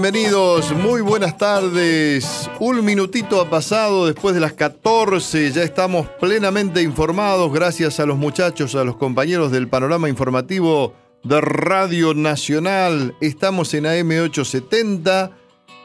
Bienvenidos. 0.00 0.72
Muy 0.76 1.00
buenas 1.00 1.36
tardes. 1.36 2.48
Un 2.60 2.84
minutito 2.84 3.40
ha 3.40 3.50
pasado 3.50 4.06
después 4.06 4.32
de 4.32 4.40
las 4.40 4.52
14. 4.52 5.50
Ya 5.50 5.64
estamos 5.64 6.06
plenamente 6.20 6.82
informados 6.82 7.52
gracias 7.52 7.98
a 7.98 8.06
los 8.06 8.16
muchachos, 8.16 8.76
a 8.76 8.84
los 8.84 8.94
compañeros 8.94 9.50
del 9.50 9.66
panorama 9.66 10.08
informativo 10.08 10.94
de 11.24 11.40
Radio 11.40 12.14
Nacional. 12.14 13.16
Estamos 13.20 13.74
en 13.74 13.86
AM870, 13.86 15.32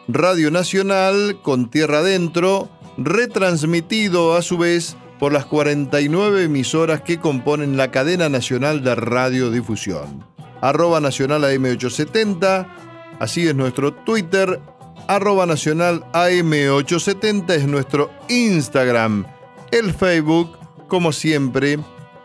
Radio 0.07 0.51
Nacional 0.51 1.39
con 1.41 1.71
Tierra 1.71 1.97
Adentro, 1.97 2.69
retransmitido 2.97 4.35
a 4.35 4.43
su 4.43 4.59
vez 4.59 4.95
por 5.17 5.33
las 5.33 5.47
49 5.47 6.43
emisoras 6.43 7.01
que 7.01 7.19
componen 7.19 7.77
la 7.77 7.89
cadena 7.89 8.29
nacional 8.29 8.83
de 8.83 8.93
radiodifusión. 8.93 10.23
Arroba 10.61 11.01
Nacional 11.01 11.45
AM870 11.45 12.92
Así 13.19 13.47
es 13.47 13.55
nuestro 13.55 13.93
Twitter, 13.93 14.59
arroba 15.07 15.45
nacional 15.45 16.03
AM870 16.13 17.53
es 17.53 17.67
nuestro 17.67 18.11
Instagram. 18.27 19.25
El 19.71 19.93
Facebook, 19.93 20.57
como 20.87 21.11
siempre, 21.11 21.79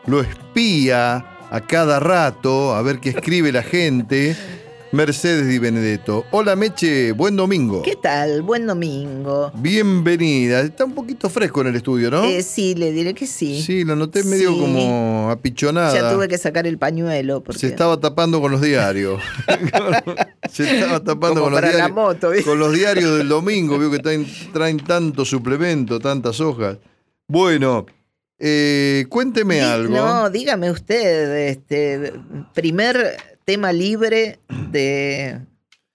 lo 0.07 0.21
espía 0.21 1.25
a 1.51 1.61
cada 1.61 2.01
rato 2.01 2.75
a 2.75 2.83
ver 2.83 3.01
qué 3.01 3.11
escribe 3.11 3.53
la 3.53 3.63
gente. 3.63 4.37
Mercedes 4.91 5.47
Di 5.47 5.59
Benedetto. 5.59 6.25
Hola 6.31 6.57
Meche, 6.57 7.13
buen 7.13 7.37
domingo. 7.37 7.83
¿Qué 7.83 7.95
tal? 7.97 8.41
Buen 8.41 8.67
domingo. 8.67 9.53
Bienvenida. 9.55 10.61
Está 10.61 10.87
un 10.87 10.95
poquito 10.95 11.29
fresco 11.29 11.61
en 11.61 11.67
el 11.67 11.77
estudio, 11.77 12.11
¿no? 12.11 12.25
Eh, 12.25 12.43
sí, 12.43 12.75
le 12.75 12.91
diré 12.93 13.13
que 13.13 13.27
sí. 13.27 13.61
Sí, 13.61 13.85
lo 13.85 13.97
noté 13.97 14.25
medio 14.25 14.57
como 14.57 15.31
apichonada. 15.31 15.93
Ya 15.93 16.11
tuve 16.11 16.27
que 16.27 16.39
sacar 16.39 16.67
el 16.67 16.79
pañuelo. 16.79 17.45
Se 17.55 17.67
estaba 17.67 18.01
tapando 18.01 18.41
con 18.41 18.51
los 18.51 18.63
diarios. 18.63 19.21
Se 20.51 20.79
estaba 20.79 21.01
tapando 21.01 21.43
con 21.43 21.53
los 21.53 21.61
diarios. 21.61 21.83
La 21.83 21.89
moto, 21.89 22.31
con 22.45 22.59
los 22.59 22.73
diarios 22.73 23.19
del 23.19 23.29
domingo, 23.29 23.79
vio 23.79 23.91
que 23.91 23.99
traen, 23.99 24.27
traen 24.55 24.79
tanto 24.79 25.27
suplemento, 25.27 25.99
tantas 25.99 26.41
hojas. 26.41 26.79
Bueno, 27.27 27.85
eh, 28.39 29.05
cuénteme 29.11 29.61
algo. 29.61 29.95
No, 29.95 30.31
dígame 30.31 30.71
usted, 30.71 31.49
este, 31.49 32.15
primer 32.55 33.38
tema 33.49 33.73
libre 33.73 34.41
de, 34.71 35.41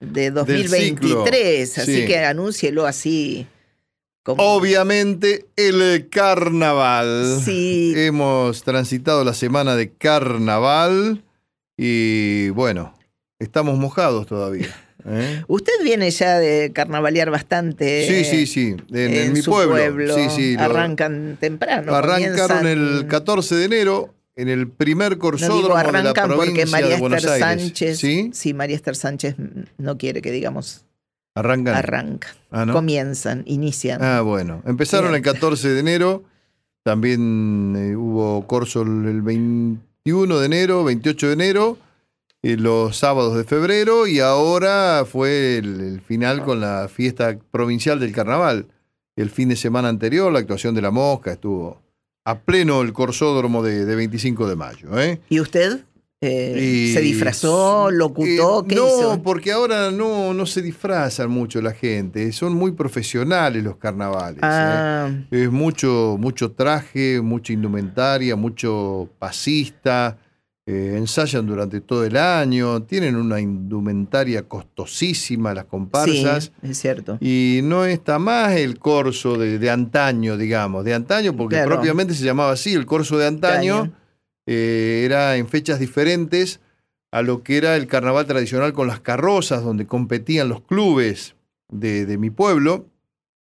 de 0.00 0.32
2023, 0.32 1.78
así 1.78 2.04
que 2.04 2.18
anúncielo 2.18 2.84
así. 2.84 3.46
Obviamente 4.24 5.46
el 5.54 6.08
carnaval. 6.08 7.40
Sí. 7.44 7.92
Hemos 7.94 8.64
transitado 8.64 9.22
la 9.22 9.34
semana 9.34 9.76
de 9.76 9.92
carnaval 9.92 11.22
y 11.76 12.48
bueno, 12.48 12.92
estamos 13.38 13.78
mojados 13.78 14.26
todavía. 14.26 14.74
¿eh? 15.06 15.44
Usted 15.46 15.74
viene 15.84 16.10
ya 16.10 16.40
de 16.40 16.72
carnavalear 16.74 17.30
bastante. 17.30 18.04
Sí, 18.08 18.24
sí, 18.24 18.46
sí. 18.48 18.76
En, 18.92 19.32
mi 19.32 19.42
pueblo. 19.42 20.16
Sí, 20.16 20.26
sí, 20.28 20.56
arrancan 20.58 21.36
temprano. 21.40 21.94
Arrancaron 21.94 22.66
el 22.66 23.06
14 23.06 23.54
de 23.54 23.64
enero 23.64 24.12
en 24.36 24.48
el 24.48 24.68
primer 24.68 25.18
corsódromo 25.18 25.76
de 25.76 26.02
la 26.02 26.12
provincia 26.12 26.66
María 26.66 26.88
de 26.88 26.96
Buenos 26.98 27.24
Esther 27.24 27.42
Aires. 27.42 27.62
Sánchez, 27.62 27.98
¿Sí? 27.98 28.30
¿Sí? 28.32 28.54
María 28.54 28.76
Esther 28.76 28.96
Sánchez 28.96 29.36
no 29.78 29.96
quiere 29.98 30.22
que 30.22 30.30
digamos. 30.30 30.84
Arrancan. 31.36 31.74
Arranca. 31.74 32.28
Ah, 32.50 32.64
¿no? 32.64 32.72
Comienzan, 32.72 33.42
inician. 33.46 34.02
Ah, 34.02 34.20
bueno. 34.20 34.62
Empezaron 34.66 35.10
Bien. 35.10 35.16
el 35.16 35.22
14 35.22 35.68
de 35.70 35.80
enero. 35.80 36.24
También 36.84 37.74
eh, 37.76 37.96
hubo 37.96 38.46
corso 38.46 38.82
el 38.82 39.22
21 39.22 40.38
de 40.38 40.46
enero, 40.46 40.84
28 40.84 41.28
de 41.28 41.32
enero, 41.32 41.78
y 42.42 42.56
los 42.56 42.98
sábados 42.98 43.36
de 43.36 43.44
febrero, 43.44 44.06
y 44.06 44.20
ahora 44.20 45.04
fue 45.10 45.56
el, 45.56 45.80
el 45.80 46.00
final 46.02 46.44
con 46.44 46.60
la 46.60 46.88
fiesta 46.88 47.38
provincial 47.50 47.98
del 47.98 48.12
carnaval. 48.12 48.66
El 49.16 49.30
fin 49.30 49.48
de 49.48 49.56
semana 49.56 49.88
anterior, 49.88 50.30
la 50.30 50.40
actuación 50.40 50.74
de 50.74 50.82
la 50.82 50.90
mosca, 50.90 51.32
estuvo 51.32 51.80
a 52.24 52.38
pleno 52.40 52.82
el 52.82 52.92
corsódromo 52.92 53.62
de, 53.62 53.84
de 53.84 53.96
25 53.96 54.48
de 54.48 54.56
mayo. 54.56 54.98
¿eh? 54.98 55.20
¿Y 55.28 55.40
usted? 55.40 55.80
Eh, 56.20 56.92
¿Se 56.94 57.00
disfrazó? 57.00 57.90
¿Locutó? 57.90 58.60
Eh, 58.62 58.66
¿Qué 58.68 58.74
no, 58.76 58.86
hizo? 58.86 59.22
porque 59.22 59.52
ahora 59.52 59.90
no, 59.90 60.32
no 60.32 60.46
se 60.46 60.62
disfrazan 60.62 61.28
mucho 61.30 61.60
la 61.60 61.72
gente. 61.72 62.32
Son 62.32 62.54
muy 62.54 62.72
profesionales 62.72 63.62
los 63.62 63.76
carnavales. 63.76 64.38
¿eh? 64.38 64.40
Ah, 64.42 65.10
Es 65.30 65.50
mucho, 65.50 66.16
mucho 66.18 66.52
traje, 66.52 67.20
mucha 67.20 67.52
indumentaria, 67.52 68.36
mucho 68.36 69.10
pasista. 69.18 70.16
Eh, 70.66 70.94
ensayan 70.96 71.46
durante 71.46 71.80
todo 71.80 72.04
el 72.04 72.16
año. 72.16 72.82
Tienen 72.84 73.16
una 73.16 73.40
indumentaria 73.40 74.48
costosísima, 74.48 75.52
las 75.54 75.64
sí, 75.64 75.70
comparsas. 75.70 76.52
es 76.62 76.78
cierto. 76.78 77.18
Y 77.20 77.60
no 77.62 77.84
está 77.84 78.18
más 78.18 78.52
el 78.56 78.78
corso 78.78 79.36
de, 79.36 79.58
de 79.58 79.70
antaño, 79.70 80.36
digamos. 80.36 80.84
De 80.84 80.94
antaño, 80.94 81.36
porque 81.36 81.56
Claro. 81.56 81.72
propiamente 81.74 82.14
se 82.14 82.24
llamaba 82.24 82.52
así, 82.52 82.72
el 82.74 82.86
corso 82.86 83.18
de 83.18 83.26
antaño. 83.26 83.76
Antaño. 83.78 83.96
eh, 84.46 85.02
era 85.04 85.36
en 85.36 85.48
fechas 85.48 85.78
diferentes 85.80 86.60
a 87.12 87.22
lo 87.22 87.42
que 87.42 87.56
era 87.56 87.76
el 87.76 87.86
carnaval 87.86 88.26
tradicional 88.26 88.72
con 88.72 88.88
las 88.88 89.00
carrozas, 89.00 89.62
donde 89.62 89.86
competían 89.86 90.48
los 90.48 90.62
clubes 90.62 91.36
de, 91.70 92.06
de 92.06 92.18
mi 92.18 92.30
pueblo, 92.30 92.86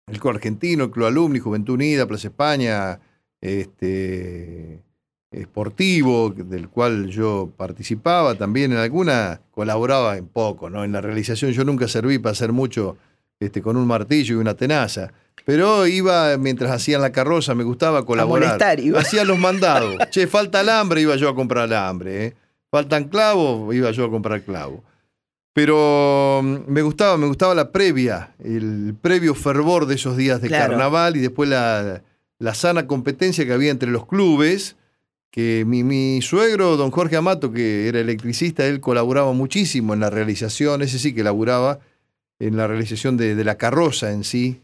el 0.07 0.19
Club 0.19 0.35
Argentino, 0.35 0.85
el 0.85 0.91
Club 0.91 1.07
Alumni, 1.07 1.39
Juventud 1.39 1.73
Unida, 1.73 2.05
Plaza 2.05 2.27
España, 2.27 2.99
este, 3.41 4.83
Esportivo, 5.31 6.29
del 6.29 6.69
cual 6.69 7.07
yo 7.09 7.51
participaba 7.57 8.35
también 8.35 8.71
en 8.71 8.77
alguna, 8.77 9.41
colaboraba 9.51 10.17
en 10.17 10.27
poco, 10.27 10.69
¿no? 10.69 10.83
En 10.83 10.91
la 10.93 11.01
realización 11.01 11.51
yo 11.51 11.63
nunca 11.65 11.87
serví 11.87 12.17
para 12.17 12.31
hacer 12.31 12.53
mucho 12.53 12.97
este, 13.39 13.61
con 13.61 13.75
un 13.77 13.85
martillo 13.87 14.35
y 14.35 14.39
una 14.39 14.53
tenaza. 14.55 15.11
Pero 15.45 15.85
iba, 15.87 16.37
mientras 16.37 16.71
hacían 16.71 17.01
la 17.01 17.11
carroza, 17.11 17.55
me 17.55 17.63
gustaba 17.63 18.05
colaborar. 18.05 18.47
molestar 18.49 18.79
iba. 18.79 18.99
Hacía 18.99 19.23
los 19.25 19.37
mandados. 19.37 19.95
che, 20.11 20.27
falta 20.27 20.61
alambre, 20.61 21.01
iba 21.01 21.15
yo 21.15 21.29
a 21.29 21.35
comprar 21.35 21.63
alambre. 21.65 22.25
¿eh? 22.25 22.33
Faltan 22.71 23.05
clavos, 23.05 23.73
iba 23.75 23.91
yo 23.91 24.05
a 24.05 24.09
comprar 24.09 24.41
clavos. 24.43 24.79
Pero 25.53 26.41
mm, 26.43 26.57
me 26.71 26.81
gustaba, 26.81 27.17
me 27.17 27.27
gustaba 27.27 27.55
la 27.55 27.71
previa, 27.71 28.33
el 28.43 28.95
previo 29.01 29.35
fervor 29.35 29.85
de 29.87 29.95
esos 29.95 30.15
días 30.17 30.41
de 30.41 30.47
Claro. 30.49 30.69
carnaval 30.71 31.15
y 31.17 31.19
después 31.19 31.49
la, 31.49 32.01
la 32.39 32.53
sana 32.53 32.87
competencia 32.87 33.45
que 33.45 33.53
había 33.53 33.71
entre 33.71 33.89
los 33.89 34.05
clubes. 34.05 34.75
Que 35.31 35.65
mi, 35.67 35.83
mi 35.83 36.21
suegro, 36.21 36.77
don 36.77 36.89
Jorge 36.91 37.17
Amato, 37.17 37.51
que 37.51 37.87
era 37.87 37.99
electricista, 37.99 38.65
él 38.65 38.79
colaboraba 38.79 39.33
muchísimo 39.33 39.93
en 39.93 39.99
la 39.99 40.09
realización, 40.09 40.81
ese 40.81 40.97
sí 40.99 41.13
que 41.13 41.23
laburaba 41.23 41.79
en 42.39 42.55
la 42.57 42.67
realización 42.67 43.17
de, 43.17 43.35
de 43.35 43.43
la 43.43 43.55
carroza 43.57 44.11
en 44.11 44.23
sí, 44.23 44.61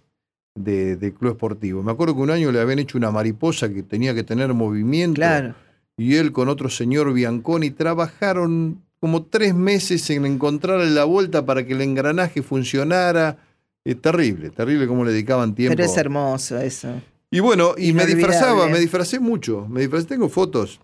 de, 0.56 0.96
de 0.96 1.13
Club 1.13 1.34
Esportivo. 1.34 1.84
Me 1.84 1.91
acuerdo 1.91 2.16
que 2.16 2.22
un 2.22 2.29
año 2.31 2.52
le 2.52 2.59
habían 2.59 2.79
hecho 2.79 2.97
una 2.97 3.12
mariposa 3.12 3.69
que 3.69 3.84
tenía 3.84 4.13
que 4.16 4.23
tener 4.23 4.53
movimiento 4.53 5.16
Claro. 5.16 5.56
y 5.97 6.16
él 6.16 6.31
con 6.31 6.47
otro 6.50 6.69
señor 6.69 7.12
Bianconi 7.13 7.72
trabajaron 7.72 8.81
como 9.00 9.23
tres 9.23 9.53
meses 9.53 10.09
en 10.12 10.25
encontrarle 10.25 10.90
la 10.91 11.03
vuelta 11.03 11.46
para 11.46 11.66
que 11.66 11.73
el 11.73 11.81
engranaje 11.81 12.41
funcionara. 12.41 13.38
Es 13.84 14.00
terrible, 14.02 14.50
terrible 14.50 14.88
cómo 14.88 15.03
le 15.03 15.12
dedicaban 15.12 15.53
tiempo. 15.56 15.75
Pero 15.75 15.85
es 15.90 15.97
hermoso 15.97 16.57
eso. 16.57 17.02
Y 17.34 17.40
bueno, 17.40 17.74
y 17.76 17.94
me 17.94 18.06
disfrazaba, 18.06 18.68
me 18.68 18.80
disfracé 18.80 19.20
mucho. 19.20 19.66
Me 19.68 19.82
disfracé, 19.82 20.06
tengo 20.06 20.30
fotos 20.30 20.80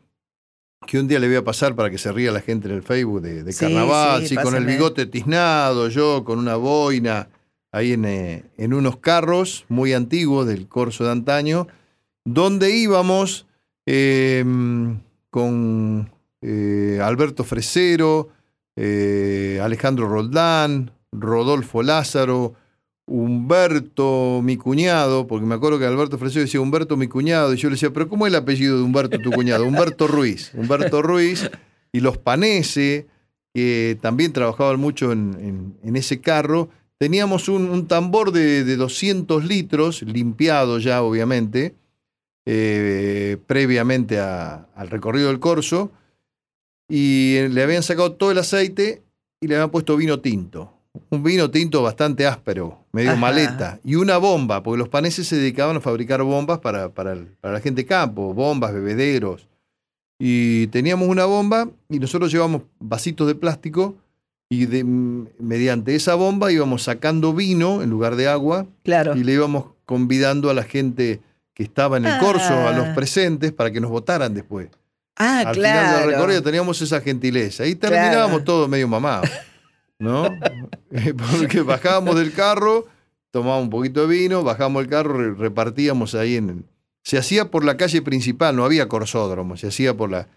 que 0.88 1.00
un 1.00 1.08
día 1.08 1.20
le 1.20 1.28
voy 1.28 1.36
a 1.36 1.44
pasar 1.44 1.76
para 1.76 1.92
que 1.92 2.00
se 2.00 2.12
ría 2.12 2.32
la 2.32 2.42
gente 2.42 2.68
en 2.68 2.74
el 2.74 2.82
Facebook 2.82 3.22
de, 3.22 3.44
de 3.44 3.54
Sí, 3.54 3.60
carnaval, 3.66 4.24
sí, 4.24 4.30
sí, 4.30 4.36
con 4.36 4.56
el 4.56 4.66
bigote 4.66 5.06
tiznado, 5.06 5.90
yo 5.90 6.24
con 6.24 6.40
una 6.40 6.56
boina, 6.56 7.30
ahí 7.72 7.94
en, 7.94 8.06
eh, 8.06 8.46
en 8.58 8.74
unos 8.74 8.98
carros 8.98 9.66
muy 9.70 9.94
antiguos 9.94 10.48
del 10.48 10.68
corso 10.68 11.04
de 11.04 11.12
antaño, 11.12 11.68
donde 12.26 12.76
íbamos 12.76 13.46
eh, 13.86 14.44
con 15.30 16.12
eh, 16.42 17.00
Alberto 17.04 17.44
Fresero, 17.44 18.30
eh, 18.76 19.60
Alejandro 19.62 20.10
Roldán, 20.10 20.90
Rodolfo 21.12 21.84
Lázaro, 21.84 22.56
Humberto, 23.10 24.42
mi 24.44 24.56
cuñado, 24.56 25.26
porque 25.26 25.46
me 25.46 25.56
acuerdo 25.56 25.80
que 25.80 25.86
Alberto 25.86 26.20
Fresero 26.20 26.42
decía 26.42 26.62
Humberto, 26.62 26.96
mi 26.96 27.08
cuñado, 27.08 27.54
y 27.54 27.58
yo 27.58 27.70
le 27.70 27.74
decía, 27.74 27.92
pero 27.92 28.08
¿cómo 28.08 28.28
es 28.28 28.32
el 28.32 28.38
apellido 28.38 28.78
de 28.78 28.84
Humberto, 28.84 29.18
tu 29.20 29.32
cuñado? 29.32 29.66
Humberto 29.66 30.08
Ruiz. 30.08 30.52
Humberto 30.54 31.02
Ruiz 31.02 31.50
y 31.92 32.02
los 32.02 32.20
Panese, 32.20 33.08
que 33.54 33.98
también 34.00 34.32
trabajaban 34.32 34.80
mucho 34.80 35.12
en, 35.12 35.76
ese 35.96 36.22
carro. 36.22 36.70
Teníamos 37.00 37.50
un, 37.50 37.88
tambor 37.88 38.32
de, 38.32 38.64
de 38.64 38.76
200 38.76 39.44
litros, 39.44 40.04
limpiado 40.04 40.78
ya, 40.78 41.02
obviamente, 41.02 41.74
eh, 42.46 43.38
previamente 43.48 44.20
al 44.20 44.90
recorrido 44.90 45.30
del 45.30 45.40
corso, 45.40 45.92
y 46.88 47.48
le 47.50 47.64
habían 47.64 47.84
sacado 47.84 48.14
todo 48.14 48.32
el 48.32 48.38
aceite 48.38 49.04
y 49.42 49.48
le 49.48 49.56
habían 49.56 49.72
puesto 49.72 49.96
vino 49.98 50.20
tinto. 50.20 50.74
Un 51.10 51.24
vino 51.24 51.52
tinto 51.52 51.82
bastante 51.84 52.26
áspero, 52.26 52.79
medio 52.92 53.12
Ajá. 53.12 53.20
maleta, 53.20 53.80
y 53.84 53.96
una 53.96 54.18
bomba, 54.18 54.64
porque 54.64 54.80
los 54.80 54.90
paneses 54.90 55.28
se 55.28 55.36
dedicaban 55.36 55.78
a 55.78 55.80
fabricar 55.82 56.24
bombas 56.24 56.60
para, 56.60 56.90
para, 56.90 57.14
el- 57.14 57.28
para 57.42 57.54
la 57.56 57.60
gente 57.60 57.82
de 57.84 57.88
campo, 57.88 58.34
bombas, 58.34 58.74
bebederos. 58.74 59.48
Y 60.18 60.68
teníamos 60.68 61.08
una 61.08 61.26
bomba 61.26 61.70
y 61.88 62.00
nosotros 62.00 62.32
llevamos 62.32 62.64
vasitos 62.80 63.28
de 63.28 63.36
plástico 63.36 63.96
y 64.50 64.66
de- 64.66 64.84
mediante 64.84 65.96
esa 65.96 66.16
bomba 66.16 66.52
íbamos 66.52 66.84
sacando 66.84 67.34
vino 67.34 67.82
en 67.84 67.90
lugar 67.90 68.16
de 68.16 68.28
agua 68.28 68.66
Claro. 68.84 69.16
y 69.16 69.24
le 69.24 69.34
íbamos 69.34 69.66
convidando 69.86 70.50
a 70.50 70.54
la 70.54 70.64
gente 70.64 71.22
que 71.54 71.64
estaba 71.64 71.98
en 71.98 72.06
el 72.06 72.18
corso, 72.20 72.54
a 72.68 72.72
los 72.72 72.88
Ah. 72.88 72.96
presentes, 72.96 73.52
para 73.52 73.72
que 73.72 73.80
nos 73.80 73.92
votaran 73.92 74.34
después. 74.34 74.70
Ah, 75.18 75.40
Al 75.48 75.56
final 75.56 75.74
del 75.74 75.84
claro. 75.96 76.10
recorrido 76.12 76.42
teníamos 76.44 76.82
esa 76.82 77.02
gentileza. 77.02 77.66
Y 77.66 77.76
terminábamos 77.76 78.30
Claro. 78.40 78.44
todos 78.46 78.70
medio 78.70 78.88
mamados, 78.88 79.30
¿no? 80.00 80.26
Eh, 80.92 81.14
Porque 81.14 81.62
bajábamos 81.62 82.16
del 82.16 82.34
carro, 82.34 82.88
tomábamos 83.30 83.66
un 83.66 83.70
poquito 83.70 84.08
de 84.08 84.18
vino, 84.18 84.44
bajábamos 84.44 84.82
el 84.84 84.90
carro, 84.90 85.14
re- 85.16 85.36
repartíamos 85.36 86.16
ahí 86.16 86.36
en... 86.38 86.50
el- 86.50 86.66
Se 87.04 87.20
hacía 87.20 87.52
por 87.52 87.64
la 87.64 87.78
calle 87.78 88.02
principal, 88.02 88.56
no 88.56 88.66
había 88.66 88.88
corsódromo, 88.88 89.56
se 89.56 89.68
hacía 89.68 89.96
por 89.96 90.10
la, 90.10 90.28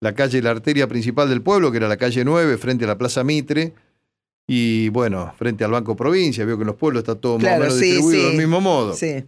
la 0.00 0.14
calle, 0.14 0.40
la 0.42 0.50
arteria 0.52 0.86
principal 0.86 1.28
del 1.28 1.42
pueblo, 1.42 1.72
que 1.72 1.78
era 1.78 1.88
la 1.88 1.96
calle 1.96 2.24
9, 2.24 2.56
frente 2.56 2.84
a 2.84 2.88
la 2.88 2.98
Plaza 2.98 3.24
Mitre, 3.24 3.72
y 4.46 4.90
bueno, 4.90 5.34
frente 5.36 5.64
al 5.64 5.72
Banco 5.72 5.96
Provincia, 5.96 6.44
veo 6.44 6.56
que 6.56 6.62
en 6.62 6.68
los 6.68 6.76
pueblos 6.76 7.00
está 7.00 7.16
todo 7.16 7.38
Claro, 7.38 7.64
más 7.64 7.72
o 7.72 7.74
menos 7.74 7.78
sí, 7.80 7.86
distribuido 7.86 8.22
sí. 8.22 8.28
del 8.28 8.36
mismo 8.38 8.60
modo. 8.60 8.94
Sí. 8.94 9.24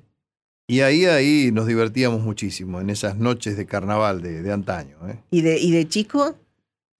Y 0.68 0.80
ahí, 0.82 1.06
ahí 1.06 1.50
nos 1.52 1.66
divertíamos 1.66 2.20
muchísimo, 2.22 2.80
en 2.80 2.90
esas 2.90 3.16
noches 3.16 3.56
de 3.56 3.66
carnaval 3.66 4.22
de, 4.22 4.42
de 4.42 4.52
antaño. 4.52 4.96
¿eh? 5.08 5.18
¿Y 5.32 5.40
de, 5.40 5.58
¿Y 5.58 5.72
de 5.72 5.88
chico? 5.88 6.36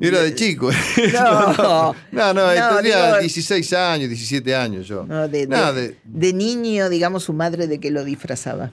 Era 0.00 0.20
de 0.22 0.34
chico. 0.34 0.70
No, 1.12 1.92
no, 2.12 2.34
no, 2.34 2.54
No, 2.54 2.76
tenía 2.76 3.06
digo- 3.06 3.18
16 3.20 3.72
años, 3.72 4.08
17 4.08 4.54
años 4.54 4.86
yo. 4.86 5.04
no, 5.04 5.26
de, 5.28 5.40
de- 5.40 5.46
Nada, 5.48 5.72
de, 5.72 5.96
de 6.04 6.32
niño, 6.32 6.88
digamos, 6.88 7.24
su 7.24 7.32
madre 7.32 7.66
de 7.66 7.80
que 7.80 7.90
lo 7.90 8.04
disfrazaba. 8.04 8.72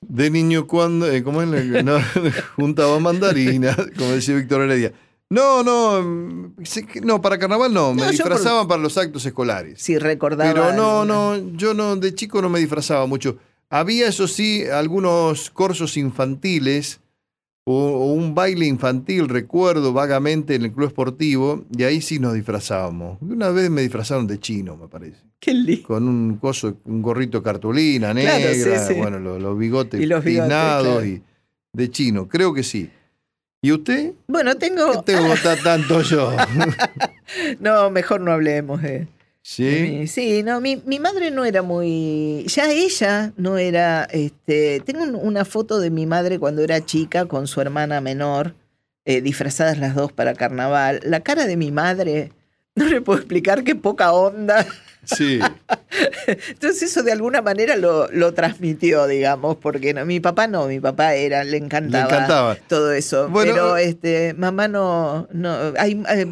de 0.00 0.30
niño 0.30 0.66
cuando, 0.66 1.10
eh, 1.10 1.22
¿cómo 1.22 1.42
es? 1.42 1.48
No, 1.84 1.98
juntaba 2.56 2.98
mandarinas, 2.98 3.76
como 3.96 4.10
decía 4.10 4.34
Víctor 4.34 4.62
Heredia. 4.62 4.92
No, 5.28 5.62
no, 5.62 6.02
mm, 6.02 6.54
no, 7.04 7.22
para 7.22 7.38
carnaval 7.38 7.72
no, 7.72 7.94
me 7.94 8.02
por- 8.02 8.10
disfrazaban 8.10 8.66
para 8.66 8.82
los 8.82 8.98
actos 8.98 9.24
escolares. 9.26 9.80
Si 9.80 9.96
recordaba. 9.96 10.52
Pero 10.52 10.72
no, 10.72 11.02
alguna. 11.02 11.14
no, 11.14 11.56
yo 11.56 11.72
no, 11.74 11.94
de 11.94 12.12
chico 12.16 12.42
no 12.42 12.48
me 12.48 12.58
disfrazaba 12.58 13.06
mucho. 13.06 13.36
Había, 13.68 14.08
eso 14.08 14.26
sí, 14.26 14.64
algunos 14.66 15.50
corsos 15.50 15.96
infantiles 15.96 16.98
o, 17.64 18.12
un 18.14 18.34
baile 18.34 18.66
infantil, 18.66 19.28
recuerdo 19.28 19.92
vagamente 19.92 20.54
en 20.54 20.62
el 20.64 20.72
club 20.72 20.88
esportivo, 20.88 21.64
y 21.76 21.82
ahí 21.84 22.00
sí 22.00 22.18
nos 22.18 22.34
disfrazábamos. 22.34 23.18
Una 23.20 23.50
vez 23.50 23.70
me 23.70 23.82
disfrazaron 23.82 24.26
de 24.26 24.38
chino, 24.40 24.76
me 24.76 24.88
parece. 24.88 25.18
Qué 25.38 25.54
lindo. 25.54 25.86
Con 25.86 26.08
un 26.08 26.36
coso, 26.38 26.76
un 26.84 27.00
gorrito 27.02 27.42
cartulina 27.42 28.12
negra, 28.14 28.36
Claro, 28.38 28.54
sí, 28.86 28.94
sí. 28.94 29.00
bueno, 29.00 29.18
los, 29.18 29.40
los 29.40 29.56
bigotes 29.58 30.00
Y 30.00 30.06
los 30.06 30.24
bigotes, 30.24 30.48
peinados 30.48 30.86
claro. 31.02 31.04
y 31.06 31.22
de 31.72 31.90
chino, 31.90 32.28
creo 32.28 32.52
que 32.52 32.62
sí. 32.62 32.90
¿Y 33.62 33.72
usted? 33.72 34.14
Bueno, 34.26 34.54
tengo. 34.56 34.90
¿Qué 35.04 35.12
tengo 35.12 35.34
ta- 35.42 35.56
tanto 35.62 36.00
yo? 36.02 36.32
No, 37.60 37.90
mejor 37.90 38.20
no 38.20 38.32
hablemos 38.32 38.82
de. 38.82 39.06
¿Sí? 39.42 39.62
mí. 40.00 40.06
Sí, 40.06 40.42
no, 40.42 40.60
mi, 40.60 40.82
mi 40.84 40.98
madre 40.98 41.30
no 41.30 41.44
era 41.44 41.62
muy. 41.62 42.44
Ya 42.48 42.70
ella 42.70 43.32
no 43.36 43.56
era. 43.58 44.04
Este, 44.04 44.80
tengo 44.84 45.02
un- 45.02 45.14
una 45.14 45.44
foto 45.44 45.78
de 45.80 45.90
mi 45.90 46.06
madre 46.06 46.38
cuando 46.38 46.62
era 46.62 46.84
chica 46.84 47.24
con 47.26 47.46
su 47.46 47.60
hermana 47.60 48.00
menor, 48.00 48.54
eh, 49.06 49.20
disfrazadas 49.22 49.78
las 49.78 49.94
dos 49.94 50.12
para 50.12 50.34
carnaval. 50.34 51.00
La 51.04 51.20
cara 51.20 51.46
de 51.46 51.56
mi 51.56 51.70
madre. 51.72 52.32
No 52.76 52.84
le 52.86 53.00
puedo 53.00 53.18
explicar 53.18 53.64
qué 53.64 53.74
poca 53.74 54.12
onda. 54.12 54.64
Sí. 55.04 55.40
Entonces 56.48 56.82
eso 56.84 57.02
de 57.02 57.10
alguna 57.12 57.42
manera 57.42 57.76
lo, 57.76 58.06
lo 58.12 58.32
transmitió, 58.32 59.06
digamos, 59.08 59.56
porque 59.56 59.92
no, 59.92 60.06
mi 60.06 60.20
papá 60.20 60.46
no, 60.46 60.66
mi 60.66 60.78
papá 60.78 61.14
era, 61.14 61.42
le 61.42 61.50
Le 61.52 61.56
encantaba, 61.58 62.04
encantaba. 62.04 62.54
todo 62.68 62.92
eso. 62.92 63.28
Bueno, 63.28 63.52
pero 63.52 63.76
eh, 63.76 63.84
este, 63.88 64.34
mamá 64.34 64.68
no, 64.68 65.26
no, 65.32 65.72
hay, 65.78 66.00
eh, 66.10 66.26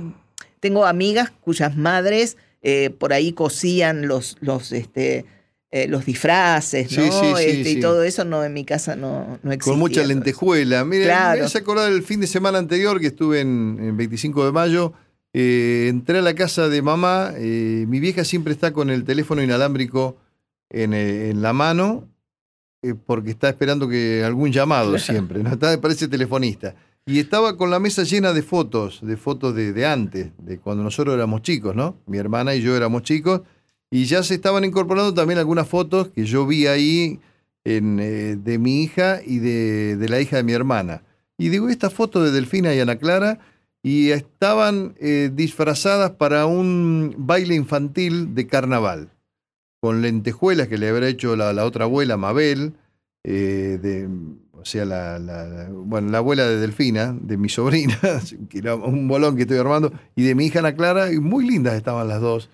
tengo 0.61 0.87
amigas 0.87 1.33
cuyas 1.41 1.77
madres 1.77 2.37
eh, 2.63 2.91
por 2.91 3.13
ahí 3.13 3.33
cosían 3.33 4.07
los, 4.09 4.37
los, 4.41 4.73
este, 4.73 5.25
eh, 5.71 5.87
los 5.89 6.05
disfraces, 6.07 6.91
¿no? 6.97 7.03
Sí, 7.05 7.11
sí, 7.11 7.33
sí, 7.37 7.45
Este. 7.59 7.71
Y 7.73 7.81
todo 7.81 8.03
eso 8.03 8.25
no, 8.25 8.45
en 8.45 8.53
mi 8.53 8.65
casa 8.65 8.97
no, 8.97 9.39
no 9.43 9.53
existía. 9.53 9.73
Con 9.73 9.79
mucha 9.79 10.05
lentejuela. 10.05 10.85
Mire, 10.85 11.05
Claro. 11.05 11.41
me 11.41 11.47
hace 11.47 11.59
acordar 11.59 11.93
el 11.93 12.03
fin 12.03 12.21
de 12.21 12.27
semana 12.27 12.59
anterior 12.59 13.01
que 13.01 13.09
estuve 13.09 13.41
en, 13.41 13.79
en 13.81 13.97
25 13.97 14.45
de 14.47 14.53
mayo. 14.53 14.93
eh, 15.35 15.87
entré 15.89 16.19
a 16.19 16.23
la 16.23 16.35
casa 16.35 16.69
de 16.69 16.81
mamá. 16.83 17.33
eh, 17.37 17.85
mi 17.87 18.01
vieja 18.01 18.25
siempre 18.25 18.53
está 18.53 18.73
con 18.73 18.89
el 18.91 19.05
teléfono 19.05 19.43
inalámbrico 19.43 20.17
en, 20.71 20.95
en 20.95 21.43
la 21.43 21.53
mano 21.53 22.09
porque 23.07 23.31
está 23.31 23.49
esperando 23.49 23.89
que 23.89 24.23
algún 24.25 24.53
llamado 24.53 24.99
siempre. 24.99 25.43
¿no? 25.43 25.53
Está, 25.53 25.81
parece 25.81 26.09
telefonista. 26.09 26.75
Y 27.09 27.21
estaba 27.21 27.57
con 27.57 27.71
la 27.71 27.81
mesa 27.81 28.03
llena 28.03 28.35
de 28.35 28.43
fotos, 28.43 29.01
de 29.01 29.17
fotos 29.17 29.55
de, 29.55 29.87
antes, 29.87 30.31
de 30.37 30.59
cuando 30.59 30.85
nosotros 30.85 31.15
éramos 31.15 31.41
chicos, 31.41 31.75
¿no? 31.75 31.97
Mi 32.05 32.19
hermana 32.19 32.55
y 32.55 32.61
yo 32.61 32.77
éramos 32.77 33.03
chicos. 33.03 33.41
Y 33.91 34.05
ya 34.05 34.23
se 34.23 34.35
estaban 34.35 34.63
incorporando 34.67 35.15
también 35.15 35.39
algunas 35.39 35.67
fotos 35.67 36.09
que 36.09 36.27
yo 36.27 36.47
vi 36.47 36.67
ahí 36.67 37.19
en, 37.65 37.99
eh, 37.99 38.37
de 38.37 38.59
mi 38.59 38.83
hija 38.83 39.23
y 39.25 39.39
de, 39.39 39.97
de 39.97 40.09
la 40.11 40.21
hija 40.21 40.37
de 40.37 40.43
mi 40.43 40.53
hermana. 40.53 41.03
Y 41.39 41.49
digo, 41.49 41.71
esta 41.71 41.89
foto 41.89 42.23
de 42.23 42.31
Delfina 42.31 42.75
y 42.75 42.81
Ana 42.81 42.97
Clara, 42.97 43.39
y 43.83 44.11
estaban 44.11 44.95
eh, 45.01 45.31
disfrazadas 45.33 46.11
para 46.11 46.45
un 46.45 47.15
baile 47.17 47.55
infantil 47.55 48.35
de 48.35 48.47
carnaval, 48.47 49.09
con 49.81 50.03
lentejuelas 50.03 50.69
que 50.69 50.77
le 50.77 50.91
habrá 50.91 51.09
hecho 51.09 51.37
la, 51.37 51.55
la 51.55 51.65
otra 51.65 51.87
abuela, 51.87 52.19
Mabel, 52.19 52.75
eh, 53.25 53.79
de, 53.81 54.09
o 54.61 54.65
sea, 54.65 54.85
la, 54.85 55.19
la- 55.19 55.47
la- 55.47 55.69
bueno, 55.71 56.11
la 56.11 56.19
abuela 56.19 56.47
de 56.47 56.59
Delfina, 56.59 57.17
de 57.21 57.37
mi 57.37 57.49
sobrina, 57.49 57.99
que 58.51 58.59
era 58.59 58.75
un 58.75 59.07
bolón 59.09 59.37
que 59.37 59.43
estoy 59.43 59.59
armando, 59.59 59.93
y 60.17 60.25
de 60.25 60.35
mi 60.35 60.47
hija 60.47 60.59
Ana 60.61 60.75
Clara, 60.75 61.13
y 61.13 61.19
muy 61.19 61.47
lindas 61.49 61.75
estaban 61.75 62.09
las 62.09 62.21
dos, 62.21 62.51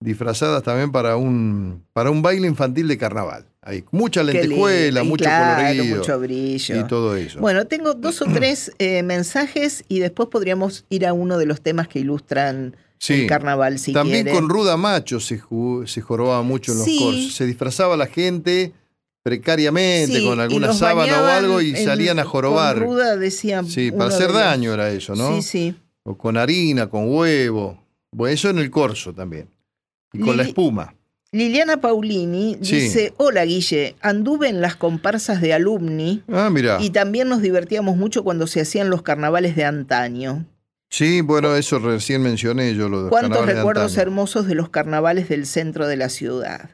disfrazadas 0.00 0.62
también 0.62 0.92
para 0.92 1.16
un, 1.16 1.82
para 1.92 2.10
un 2.10 2.20
baile 2.22 2.46
infantil 2.46 2.86
de 2.88 2.98
carnaval. 2.98 3.46
Ahí, 3.62 3.82
mucha 3.90 4.22
lentejuela, 4.22 5.00
lindo. 5.00 5.04
Mucho 5.10 5.24
claro, 5.24 5.62
colorido 5.62 5.96
mucho 5.96 6.20
brillo. 6.20 6.80
y 6.80 6.84
todo 6.86 7.16
eso. 7.16 7.40
Bueno, 7.40 7.66
tengo 7.66 7.94
dos 7.94 8.22
o 8.22 8.26
tres 8.26 8.70
eh, 8.78 9.02
mensajes 9.02 9.84
y 9.88 9.98
después 9.98 10.28
podríamos 10.28 10.84
ir 10.88 11.04
a 11.06 11.12
uno 11.12 11.36
de 11.38 11.46
los 11.46 11.60
temas 11.62 11.88
que 11.88 11.98
ilustran 11.98 12.76
sí. 12.98 13.22
el 13.22 13.26
carnaval, 13.26 13.80
si 13.80 13.92
También 13.92 14.22
quiere. 14.24 14.38
con 14.38 14.48
Ruda 14.48 14.76
Macho 14.76 15.18
se, 15.18 15.38
jugó- 15.38 15.84
se 15.86 16.00
jorobaba 16.00 16.42
mucho 16.42 16.72
en 16.72 16.78
los 16.78 16.86
Sí. 16.86 16.98
corsos. 17.02 17.34
Se 17.34 17.44
disfrazaba 17.46 17.96
la 17.96 18.06
gente 18.06 18.72
precariamente 19.26 20.20
Sí, 20.20 20.24
con 20.24 20.38
alguna 20.38 20.72
sábana 20.72 21.20
o 21.20 21.26
algo 21.26 21.60
y 21.60 21.70
en- 21.70 21.84
salían 21.84 22.20
a 22.20 22.24
jorobar. 22.24 22.76
Con 22.78 22.84
ruda 22.84 23.16
Sí, 23.66 23.90
para 23.90 24.06
hacer 24.06 24.32
daño 24.32 24.72
era 24.72 24.88
eso, 24.90 25.16
¿no? 25.16 25.34
Sí, 25.36 25.42
sí. 25.42 25.74
O 26.04 26.16
con 26.16 26.36
harina, 26.36 26.86
con 26.88 27.12
huevo. 27.12 27.82
Bueno, 28.12 28.32
eso 28.32 28.50
en 28.50 28.58
el 28.58 28.70
corso 28.70 29.12
también. 29.12 29.48
Y 30.12 30.20
con 30.20 30.36
la 30.36 30.44
espuma. 30.44 30.94
Liliana 31.32 31.80
Paulini 31.80 32.56
Sí. 32.62 32.76
dice, 32.76 33.14
hola 33.16 33.44
Guille, 33.44 33.96
anduve 34.00 34.48
en 34.48 34.60
las 34.60 34.76
comparsas 34.76 35.40
de 35.40 35.52
alumni 35.54 36.22
Ah, 36.32 36.48
mira. 36.48 36.78
y 36.80 36.90
también 36.90 37.28
nos 37.28 37.42
divertíamos 37.42 37.96
mucho 37.96 38.22
cuando 38.22 38.46
se 38.46 38.60
hacían 38.60 38.90
los 38.90 39.02
carnavales 39.02 39.56
de 39.56 39.64
antaño. 39.64 40.46
Sí, 40.88 41.20
bueno, 41.20 41.56
eso 41.56 41.80
recién 41.80 42.22
mencioné 42.22 42.76
yo 42.76 42.88
los 42.88 43.08
¿Cuántos 43.10 43.44
de 43.44 43.54
recuerdos 43.54 43.96
hermosos 43.96 44.46
de 44.46 44.54
los 44.54 44.68
carnavales 44.68 45.28
del 45.28 45.46
centro 45.46 45.88
de 45.88 45.96
la 45.96 46.10
ciudad? 46.10 46.70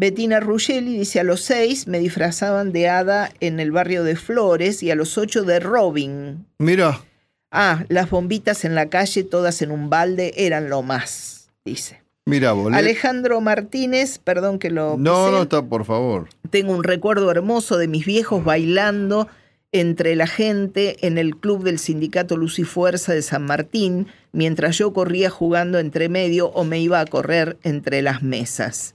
Bettina 0.00 0.40
Ruggeli 0.40 0.96
dice, 0.96 1.20
a 1.20 1.24
los 1.24 1.42
seis 1.42 1.86
me 1.86 1.98
disfrazaban 1.98 2.72
de 2.72 2.88
hada 2.88 3.30
en 3.40 3.60
el 3.60 3.70
barrio 3.70 4.02
de 4.02 4.16
Flores 4.16 4.82
y 4.82 4.90
a 4.90 4.94
los 4.94 5.18
ocho 5.18 5.42
de 5.42 5.60
Robin. 5.60 6.46
Mira, 6.58 7.02
Ah, 7.50 7.84
las 7.90 8.08
bombitas 8.08 8.64
en 8.64 8.74
la 8.74 8.88
calle, 8.88 9.24
todas 9.24 9.60
en 9.60 9.70
un 9.72 9.90
balde, 9.90 10.32
eran 10.38 10.70
lo 10.70 10.80
más, 10.82 11.50
dice. 11.66 12.00
mira, 12.24 12.54
le- 12.54 12.74
Alejandro 12.78 13.42
Martínez, 13.42 14.18
perdón 14.18 14.58
que 14.58 14.70
lo 14.70 14.96
No, 14.96 15.30
no 15.30 15.42
está, 15.42 15.60
por 15.60 15.84
favor. 15.84 16.28
Tengo 16.48 16.72
un 16.72 16.82
recuerdo 16.82 17.30
hermoso 17.30 17.76
de 17.76 17.86
mis 17.88 18.06
viejos 18.06 18.42
bailando 18.42 19.28
entre 19.70 20.16
la 20.16 20.26
gente 20.26 21.06
en 21.06 21.18
el 21.18 21.36
club 21.36 21.62
del 21.62 21.78
sindicato 21.78 22.38
Luz 22.38 22.58
y 22.58 22.64
Fuerza 22.64 23.12
de 23.12 23.20
San 23.20 23.44
Martín, 23.44 24.06
mientras 24.32 24.78
yo 24.78 24.94
corría 24.94 25.28
jugando 25.28 25.78
entre 25.78 26.08
medio 26.08 26.46
o 26.52 26.64
me 26.64 26.80
iba 26.80 27.00
a 27.00 27.04
correr 27.06 27.58
entre 27.64 28.00
las 28.00 28.22
mesas. 28.22 28.94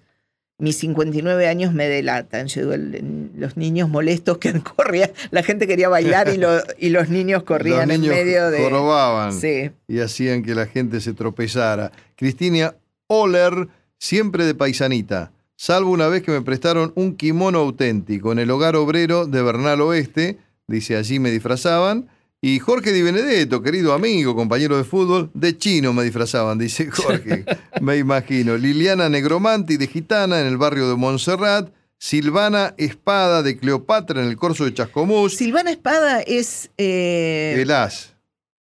Mis 0.58 0.78
59 0.78 1.48
años 1.48 1.74
me 1.74 1.88
delatan. 1.90 2.48
Llegó 2.48 2.74
el- 2.74 3.32
los 3.36 3.58
niños 3.58 3.90
molestos 3.90 4.38
que 4.38 4.54
corrían. 4.76 5.12
La 5.32 5.44
gente 5.44 5.68
quería 5.68 5.90
bailar 5.90 6.30
y, 6.34 6.38
lo- 6.38 6.62
y 6.78 6.90
los 6.90 7.10
niños 7.10 7.44
corrían 7.46 7.90
los 7.90 8.00
niños 8.00 8.16
en 8.16 8.26
medio 8.26 8.50
de. 8.52 8.64
jorobaban. 8.64 9.34
Sí. 9.34 9.72
y 9.88 10.00
hacían 10.00 10.44
que 10.44 10.56
la 10.56 10.66
gente 10.66 11.02
se 11.02 11.14
tropezara. 11.14 11.92
Cristina 12.16 12.74
Oller, 13.08 13.68
siempre 14.00 14.46
de 14.46 14.56
paisanita, 14.56 15.32
salvo 15.58 15.92
una 15.92 16.08
vez 16.08 16.24
que 16.24 16.32
me 16.32 16.42
prestaron 16.42 16.92
un 16.96 17.16
kimono 17.16 17.60
auténtico 17.60 18.32
en 18.32 18.40
el 18.40 18.50
hogar 18.50 18.76
obrero 18.76 19.26
de 19.28 19.42
Bernal 19.42 19.82
Oeste, 19.82 20.38
dice 20.68 20.96
allí 20.96 21.20
me 21.20 21.32
disfrazaban, 21.32 22.08
y 22.46 22.60
Jorge 22.60 22.92
Di 22.92 23.02
Benedetto, 23.02 23.64
querido 23.64 23.92
amigo, 23.92 24.36
compañero 24.36 24.78
de 24.78 24.84
fútbol, 24.84 25.32
de 25.34 25.58
chino 25.58 25.94
me 25.94 26.04
disfrazaban, 26.04 26.60
dice 26.60 26.92
Jorge, 26.92 27.44
me 27.82 27.98
imagino. 27.98 28.56
Liliana 28.56 29.10
Negromanti 29.10 29.78
de 29.78 29.88
Gitana 29.88 30.42
en 30.42 30.46
el 30.46 30.58
barrio 30.58 30.88
de 30.88 30.96
Montserrat, 30.96 31.70
Silvana 31.98 32.75
Espada 32.78 33.42
de 33.42 33.58
Cleopatra 33.58 34.22
en 34.22 34.28
el 34.28 34.38
corso 34.38 34.66
de 34.66 34.75
Chascomús, 34.75 35.36
Silvana 35.36 35.72
Espada 35.72 36.22
es. 36.22 36.70
eh, 36.78 37.58
el 37.60 37.72
as. 37.72 38.15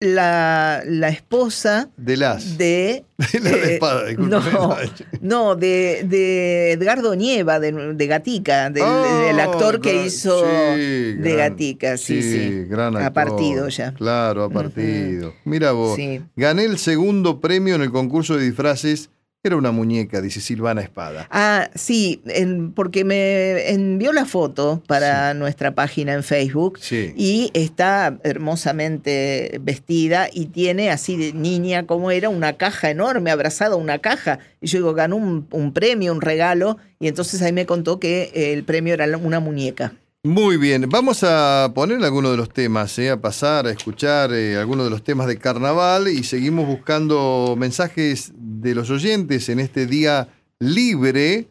La, 0.04 0.84
la 0.86 1.10
esposa 1.10 1.90
De 1.98 2.18
las. 2.18 2.58
de... 2.58 3.06
De 3.34 3.40
la 3.40 3.50
eh, 3.52 3.74
espada, 3.76 4.06
discúlpeme. 4.08 4.52
no, 4.52 4.76
no, 5.22 5.56
de, 5.56 6.06
de 6.08 6.72
Edgardo 6.74 7.16
Nieva, 7.16 7.60
de, 7.60 7.72
de 7.94 8.08
Gatica, 8.08 8.70
del, 8.70 8.84
Ah, 8.86 9.24
del 9.28 9.40
actor 9.40 9.80
que 9.82 9.94
gran- 9.94 10.06
hizo 10.06 10.40
sí, 10.44 10.82
de 10.82 11.16
gran- 11.34 11.38
Gatica, 11.38 11.98
sí, 11.98 12.22
sí. 12.22 12.66
gran 12.66 12.98
A 12.98 13.14
partido 13.14 13.70
ya. 13.70 13.94
Claro, 13.94 14.44
a 14.44 14.50
partido. 14.50 15.34
Mira 15.46 15.72
vos. 15.72 15.96
Sí. 15.96 16.22
Gané 16.36 16.66
el 16.66 16.78
segundo 16.78 17.40
premio 17.40 17.76
en 17.76 17.82
el 17.82 17.92
concurso 17.92 18.36
de 18.36 18.44
disfraces. 18.46 19.10
Era 19.46 19.58
una 19.58 19.72
muñeca, 19.74 20.22
dice 20.22 20.40
Silvana 20.40 20.80
Espada. 20.80 21.28
Ah, 21.30 21.70
sí, 21.76 22.22
en- 22.28 22.72
porque 22.72 23.04
me 23.04 23.72
envió 23.72 24.14
la 24.14 24.24
foto 24.26 24.82
para 24.88 25.34
nuestra 25.34 25.76
página 25.76 26.14
en 26.14 26.24
Facebook 26.24 26.80
Sí. 26.80 27.12
y 27.18 27.52
está 27.54 28.18
hermosamente 28.24 29.60
vestida 29.62 30.30
y 30.32 30.46
tiene 30.46 30.92
así 30.92 31.18
de 31.18 31.34
niña 31.34 31.86
como 31.86 32.10
era 32.10 32.30
una 32.30 32.54
caja 32.54 32.90
enorme, 32.90 33.32
abrazada 33.32 33.74
a 33.74 33.78
una 33.78 34.00
caja. 34.00 34.40
Y 34.62 34.68
yo 34.68 34.78
digo, 34.80 34.94
ganó 34.94 35.18
un, 35.18 35.46
un 35.52 35.74
premio, 35.74 36.14
un 36.14 36.22
regalo, 36.22 36.78
y 37.02 37.10
entonces 37.10 37.42
ahí 37.42 37.52
me 37.52 37.66
contó 37.66 38.00
que 38.00 38.32
el 38.54 38.64
premio 38.64 38.94
era 38.94 39.06
una 39.18 39.42
muñeca. 39.42 39.92
Muy 40.26 40.56
bien, 40.56 40.86
vamos 40.90 41.22
a 41.26 41.74
poner 41.76 42.02
algunos 42.02 42.32
de 42.32 42.38
los 42.38 42.48
temas, 42.50 42.98
eh, 42.98 43.10
a 43.10 43.20
pasar, 43.20 43.68
a 43.68 43.72
escuchar 43.72 44.32
eh, 44.32 44.56
algunos 44.56 44.86
de 44.86 44.90
los 44.90 45.04
temas 45.04 45.28
de 45.28 45.38
carnaval 45.38 46.08
y 46.08 46.24
seguimos 46.24 46.66
buscando 46.66 47.56
mensajes 47.60 48.32
de 48.64 48.74
los 48.74 48.90
oyentes 48.90 49.50
en 49.50 49.60
este 49.60 49.86
día 49.86 50.30
libre, 50.60 51.48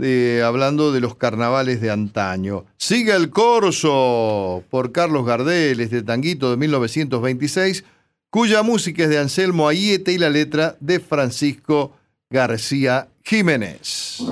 eh, 0.00 0.42
hablando 0.44 0.92
de 0.92 1.00
los 1.00 1.16
carnavales 1.16 1.80
de 1.80 1.90
antaño. 1.90 2.66
Siga 2.76 3.16
el 3.16 3.30
corso 3.30 4.62
por 4.70 4.92
Carlos 4.92 5.26
Gardel, 5.26 5.80
este 5.80 6.02
tanguito 6.02 6.50
de 6.50 6.56
1926, 6.58 7.84
cuya 8.30 8.62
música 8.62 9.04
es 9.04 9.08
de 9.08 9.18
Anselmo 9.18 9.68
Ayete 9.68 10.12
y 10.12 10.18
la 10.18 10.30
letra 10.30 10.76
de 10.78 11.00
Francisco 11.00 11.96
García 12.30 13.08
Jiménez. 13.24 14.22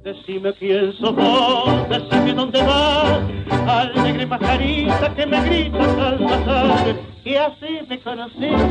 Decime 0.04 0.54
quién 0.54 0.94
sos 0.94 1.16
vos, 1.16 1.90
decime 1.90 2.34
dónde 2.34 2.62
vas, 2.62 3.20
alegre 3.68 4.28
pajarita 4.28 5.16
que 5.16 5.26
me 5.26 5.42
gritas 5.46 5.98
al 5.98 6.20
pasar, 6.20 6.96
así 7.40 7.80
me 7.88 8.00
conoces, 8.02 8.62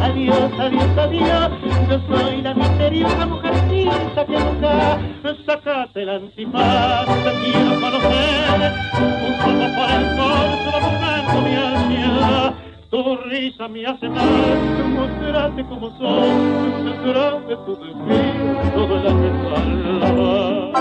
adiós, 0.00 0.50
adiós, 0.58 0.98
adiós, 0.98 1.50
yo 1.88 2.00
soy 2.08 2.42
la 2.42 2.54
misteriosa 2.54 3.26
mujercita 3.26 4.24
que 4.26 4.38
nunca 4.38 4.98
sacate 5.46 6.02
el 6.02 6.08
antifaz, 6.08 7.06
te 7.06 7.30
quiero 7.42 7.80
conocer, 7.80 8.72
un 9.00 9.12
poco 9.20 9.66
por 9.76 9.90
el 9.90 10.04
corso 10.16 10.72
buscando 10.80 11.36
mi 11.42 11.54
ansiedad, 11.54 12.54
tu 12.90 13.16
risa 13.28 13.68
me 13.68 13.86
hace 13.86 14.08
mal, 14.08 14.58
mostrate 14.96 15.64
como 15.64 15.90
sos, 15.98 16.84
detrás 16.84 17.46
de 17.46 17.56
tu 17.56 17.76
desvío, 17.76 18.72
todo 18.74 18.92
el 19.00 19.06
año 19.06 19.30
carnaval. 19.50 20.74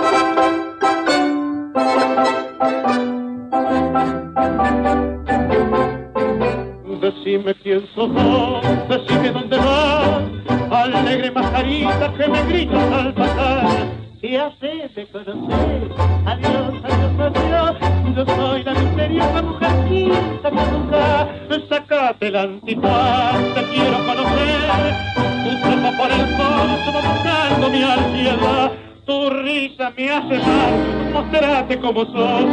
Decime 7.16 7.54
quién 7.56 7.88
sos 7.96 8.12
vos, 8.12 8.62
decime 8.90 9.32
dónde 9.32 9.58
vas, 9.58 10.24
alegre 10.72 11.32
mascarita 11.32 12.14
que 12.18 12.28
me 12.28 12.44
gritas 12.44 12.92
al 12.92 13.14
pasar. 13.14 13.88
Y 14.22 14.36
haces 14.36 14.94
de 14.96 15.06
conocer, 15.08 15.90
adiós, 16.26 16.74
adiós, 16.84 17.36
adiós, 17.38 18.16
yo 18.16 18.26
soy 18.36 18.64
la 18.64 18.74
misteriosa 18.74 19.42
mujercita 19.42 20.50
que 20.50 20.72
nunca 20.72 21.28
sacate 21.70 22.28
el 22.28 22.36
antifaz, 22.36 23.54
te 23.54 23.64
quiero 23.70 23.98
conocer, 24.06 24.96
tu 25.16 25.62
tropa 25.62 25.98
por 25.98 26.12
el 26.12 26.26
fondo 26.36 26.92
buscando 26.94 27.70
mi 27.70 27.84
ansiedad. 27.84 28.83
Tu 29.06 29.30
risa 29.30 29.92
me 29.98 30.10
hace 30.10 30.40
mal, 30.40 31.12
mostrate 31.12 31.78
como 31.78 32.06
sos, 32.06 32.46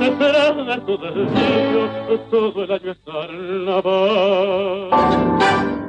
detrás 0.00 0.56
de 0.56 0.80
tu 0.86 0.96
deseo, 0.96 2.18
todo 2.30 2.64
el 2.64 2.72
año 2.72 2.92
es 2.92 2.98
carnaval. 3.04 4.88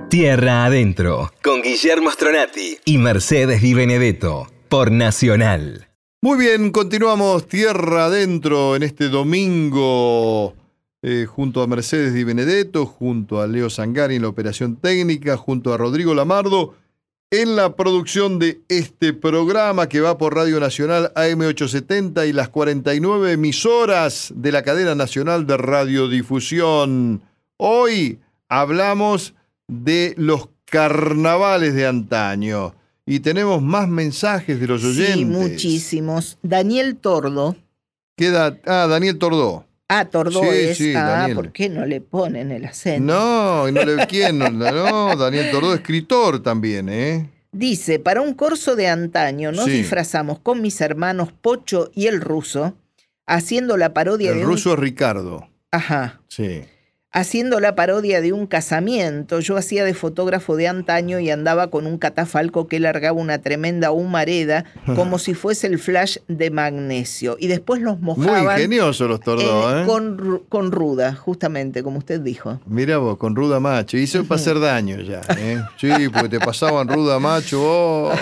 Tierra 0.10 0.66
Adentro, 0.66 1.32
con 1.42 1.62
Guillermo 1.62 2.12
Stronati 2.12 2.80
y 2.84 2.98
Mercedes 2.98 3.62
Di 3.62 3.74
Benedetto, 3.74 4.48
por 4.68 4.92
Nacional. 4.92 5.88
Muy 6.22 6.38
bien, 6.38 6.72
continuamos 6.72 7.48
tierra 7.48 8.08
adentro 8.08 8.76
en 8.76 8.84
este 8.84 9.08
domingo 9.08 10.56
eh, 11.02 11.26
junto 11.26 11.62
a 11.62 11.68
Mercedes 11.68 12.14
Di 12.14 12.26
Benedetto, 12.26 12.86
junto 12.86 13.40
a 13.40 13.48
Leo 13.48 13.70
Sangari 13.70 14.18
en 14.18 14.24
la 14.24 14.28
operación 14.28 14.76
técnica, 14.76 15.38
junto 15.38 15.74
a 15.74 15.78
Rodrigo 15.78 16.14
Lamardo 16.14 16.76
en 17.34 17.56
la 17.56 17.78
producción 17.78 18.40
de 18.40 18.62
este 18.68 19.14
programa 19.14 19.88
que 19.88 20.02
va 20.02 20.18
por 20.18 20.36
Radio 20.36 20.60
Nacional 20.60 21.14
AM870 21.16 22.28
y 22.28 22.34
las 22.34 22.50
49 22.50 23.32
emisoras 23.32 24.34
de 24.36 24.52
la 24.52 24.64
cadena 24.64 24.96
nacional 24.96 25.48
de 25.48 25.56
radiodifusión. 25.56 27.22
Hoy 27.56 28.20
hablamos 28.50 29.34
de 29.70 30.14
los 30.18 30.50
carnavales 30.66 31.74
de 31.74 31.88
antaño 31.88 32.76
y 33.06 33.22
tenemos 33.22 33.62
más 33.62 33.88
mensajes 33.88 34.60
de 34.60 34.68
los 34.68 34.84
oyentes. 34.84 35.16
Sí, 35.16 35.24
muchísimos. 35.24 36.38
Daniel 36.44 36.98
Tordo. 36.98 37.56
Ah, 38.66 38.88
Daniel 38.90 39.18
Tordó. 39.18 39.66
Ah, 39.94 40.06
Tordo 40.06 40.42
Sí, 40.42 40.48
es. 40.52 40.78
sí, 40.78 40.94
ah, 40.96 41.04
Daniel. 41.04 41.36
¿por 41.36 41.52
qué 41.52 41.68
no 41.68 41.86
le 41.86 42.00
ponen 42.00 42.50
el 42.52 42.64
acento? 42.64 43.14
No, 43.14 43.68
y 43.68 43.74
no 43.74 43.84
le 43.84 44.08
quién, 44.08 44.38
no, 44.40 44.50
no, 44.50 45.16
Daniel 45.18 45.52
Tordó, 45.52 45.74
escritor 45.74 46.42
también, 46.42 46.88
¿eh? 46.88 47.30
Dice, 47.52 48.00
para 48.00 48.22
un 48.22 48.34
corso 48.34 48.78
de 48.78 48.88
antaño 48.88 49.52
nos 49.52 49.66
Sí. 49.66 49.72
disfrazamos 49.72 50.40
con 50.40 50.62
mis 50.62 50.80
hermanos 50.80 51.34
Pocho 51.34 51.92
y 51.94 52.08
el 52.08 52.22
ruso, 52.22 52.74
haciendo 53.28 53.76
la 53.76 53.94
parodia 53.94 54.32
El 54.32 54.38
de 54.40 54.44
ruso 54.46 54.74
es 54.74 54.80
Ricardo. 54.80 55.50
Ajá. 55.72 56.22
Sí. 56.30 56.62
Haciendo 57.14 57.60
la 57.60 57.76
parodia 57.76 58.22
de 58.22 58.32
un 58.32 58.48
casamiento. 58.48 59.40
Yo 59.42 59.58
hacía 59.58 59.84
de 59.84 59.94
fotógrafo 59.94 60.56
de 60.56 60.68
antaño 60.68 61.20
y 61.20 61.30
andaba 61.30 61.68
con 61.70 61.86
un 61.86 61.98
catafalco 61.98 62.68
que 62.68 62.80
largaba 62.80 63.20
una 63.20 63.40
tremenda 63.42 63.92
humareda 63.92 64.66
como 64.96 65.20
si 65.20 65.34
fuese 65.34 65.68
el 65.68 65.78
flash 65.78 66.18
de 66.28 66.52
magnesio. 66.52 67.36
Y 67.40 67.48
después 67.48 67.82
los 67.82 68.00
mojaban. 68.00 68.44
Muy 68.46 68.54
ingenioso 68.54 69.08
los 69.08 69.20
tordos, 69.20 69.74
eh, 69.74 69.82
¿eh? 69.82 69.86
con, 69.86 70.44
con 70.48 70.72
ruda, 70.72 71.14
justamente, 71.16 71.84
como 71.84 71.98
usted 71.98 72.22
dijo. 72.22 72.60
Mira 72.66 72.98
vos, 72.98 73.18
con 73.18 73.36
ruda 73.36 73.60
macho. 73.60 73.98
Hizo 73.98 74.24
para 74.24 74.40
hacer 74.40 74.60
daño 74.60 75.00
ya, 75.02 75.22
¿eh? 75.38 75.62
Sí, 75.78 75.90
porque 76.14 76.30
te 76.30 76.40
pasaban 76.40 76.88
ruda 76.88 77.20
macho. 77.20 77.60
oh. 77.62 78.12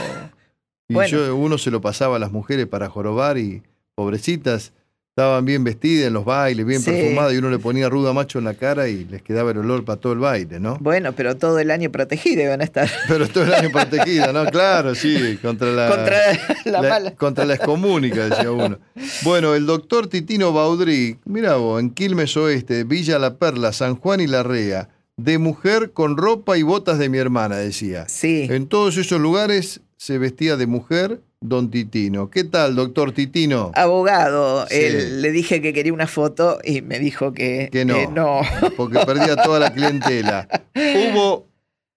Y 0.91 0.95
Bueno. 0.95 1.07
yo, 1.09 1.35
uno 1.35 1.59
se 1.59 1.69
lo 1.69 1.81
pasaba 1.81 2.15
a 2.15 2.19
las 2.19 2.31
mujeres 2.31 2.65
para 2.65 2.89
jorobar 2.89 3.37
y 3.37 3.61
pobrecitas. 3.93 4.73
Estaban 5.19 5.43
bien 5.43 5.65
vestidas 5.65 6.07
en 6.07 6.13
los 6.13 6.23
bailes, 6.23 6.65
bien 6.65 6.79
Sí. 6.81 6.91
perfumadas, 6.91 7.33
y 7.33 7.37
uno 7.39 7.49
le 7.49 7.59
ponía 7.59 7.89
ruda 7.89 8.13
macho 8.13 8.39
en 8.39 8.45
la 8.45 8.53
cara 8.53 8.87
y 8.87 9.03
les 9.03 9.21
quedaba 9.21 9.51
el 9.51 9.57
olor 9.57 9.83
para 9.83 9.99
todo 9.99 10.13
el 10.13 10.19
baile, 10.19 10.61
¿no? 10.61 10.77
Bueno, 10.79 11.11
pero 11.13 11.35
todo 11.35 11.59
el 11.59 11.71
año 11.71 11.91
protegido 11.91 12.49
van 12.49 12.61
a 12.61 12.63
estar 12.63 12.89
Pero 13.09 13.27
todo 13.27 13.43
el 13.43 13.53
año 13.53 13.69
protegida, 13.69 14.31
¿no? 14.31 14.45
Claro, 14.45 14.95
sí, 14.95 15.37
contra 15.41 15.71
la, 15.71 15.89
contra 15.89 16.17
la, 16.63 16.71
la- 16.81 16.89
mala. 16.89 17.11
contra 17.15 17.43
la 17.43 17.55
excomúnica, 17.55 18.29
decía 18.29 18.49
uno. 18.49 18.79
Bueno, 19.23 19.55
el 19.55 19.65
doctor 19.65 20.07
Titino 20.07 20.53
Baudrí, 20.53 21.17
mira 21.25 21.57
vos, 21.57 21.81
en 21.81 21.89
Quilmes 21.89 22.37
Oeste, 22.37 22.85
Villa 22.85 23.19
La 23.19 23.35
Perla, 23.37 23.73
San 23.73 23.95
Juan 23.97 24.21
y 24.21 24.27
La 24.27 24.43
Rea, 24.43 24.87
de 25.17 25.37
mujer 25.37 25.91
con 25.91 26.15
ropa 26.15 26.57
y 26.57 26.61
botas 26.63 26.97
de 26.97 27.09
mi 27.09 27.17
hermana, 27.17 27.57
decía. 27.57 28.07
Sí. 28.07 28.47
En 28.49 28.67
todos 28.67 28.95
esos 28.95 29.19
lugares 29.19 29.81
se 29.97 30.17
vestía 30.17 30.55
de 30.55 30.65
mujer 30.65 31.19
don 31.41 31.71
Titino. 31.71 32.29
¿Qué 32.29 32.43
tal, 32.43 32.75
doctor 32.75 33.13
Titino? 33.13 33.71
Abogado, 33.75 34.67
Sí. 34.67 34.75
él- 34.75 35.21
le 35.21 35.31
dije 35.31 35.61
que 35.61 35.73
quería 35.73 35.93
una 35.93 36.07
foto 36.07 36.59
y 36.63 36.81
me 36.81 36.99
dijo 36.99 37.33
que, 37.33 37.69
Que 37.71 37.85
no. 37.85 37.95
que 37.95 38.07
no. 38.07 38.41
Porque 38.75 38.99
perdía 39.05 39.35
toda 39.37 39.59
la 39.59 39.73
clientela. 39.73 40.47
Hubo 40.75 41.47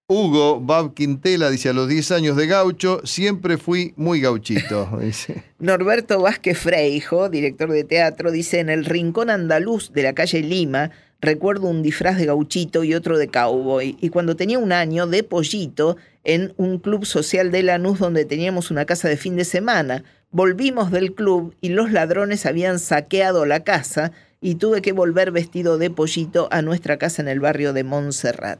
Hugo 0.07 0.59
Bab 0.59 0.93
Quintela 0.93 1.49
dice, 1.49 1.69
a 1.69 1.73
los 1.73 1.87
10 1.87 2.11
años 2.11 2.35
de 2.37 2.47
gaucho, 2.47 3.01
siempre 3.05 3.57
fui 3.57 3.93
muy 3.95 4.21
gauchito. 4.21 4.89
Dice. 5.01 5.43
Norberto 5.59 6.21
Vázquez 6.21 6.57
Freijo, 6.59 7.29
director 7.29 7.71
de 7.71 7.83
teatro, 7.83 8.31
dice, 8.31 8.59
en 8.59 8.69
el 8.69 8.85
rincón 8.85 9.29
andaluz 9.29 9.91
de 9.93 10.03
la 10.03 10.13
calle 10.13 10.41
Lima, 10.41 10.91
recuerdo 11.23 11.67
un 11.67 11.81
disfraz 11.81 12.17
de 12.17 12.25
gauchito 12.25 12.83
y 12.83 12.93
otro 12.93 13.17
de 13.17 13.29
cowboy. 13.29 13.97
Y 14.01 14.09
cuando 14.09 14.35
tenía 14.35 14.59
un 14.59 14.73
año, 14.73 15.07
de 15.07 15.23
pollito, 15.23 15.97
en 16.25 16.53
un 16.57 16.79
club 16.79 17.05
social 17.05 17.49
de 17.49 17.63
Lanús 17.63 17.99
donde 17.99 18.25
teníamos 18.25 18.71
una 18.71 18.85
casa 18.85 19.07
de 19.07 19.17
fin 19.17 19.35
de 19.35 19.45
semana. 19.45 20.03
Volvimos 20.31 20.91
del 20.91 21.13
club 21.13 21.55
y 21.61 21.69
los 21.69 21.91
ladrones 21.91 22.45
habían 22.45 22.77
saqueado 22.77 23.45
la 23.45 23.63
casa 23.63 24.11
y 24.41 24.55
tuve 24.55 24.81
que 24.81 24.91
volver 24.91 25.31
vestido 25.31 25.77
de 25.77 25.89
pollito 25.89 26.49
a 26.51 26.61
nuestra 26.61 26.97
casa 26.97 27.21
en 27.21 27.29
el 27.29 27.39
barrio 27.39 27.71
de 27.71 27.83
Montserrat. 27.83 28.59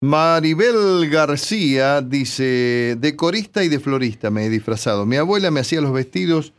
Maribel 0.00 1.08
García 1.10 2.02
dice, 2.02 2.96
de 2.98 3.16
corista 3.16 3.62
y 3.64 3.68
de 3.68 3.80
florista 3.80 4.30
me 4.30 4.46
he 4.46 4.48
disfrazado. 4.48 5.06
Mi 5.06 5.16
abuela 5.16 5.50
me 5.50 5.60
hacía 5.60 5.80
los 5.80 5.92
vestidos 5.92 6.52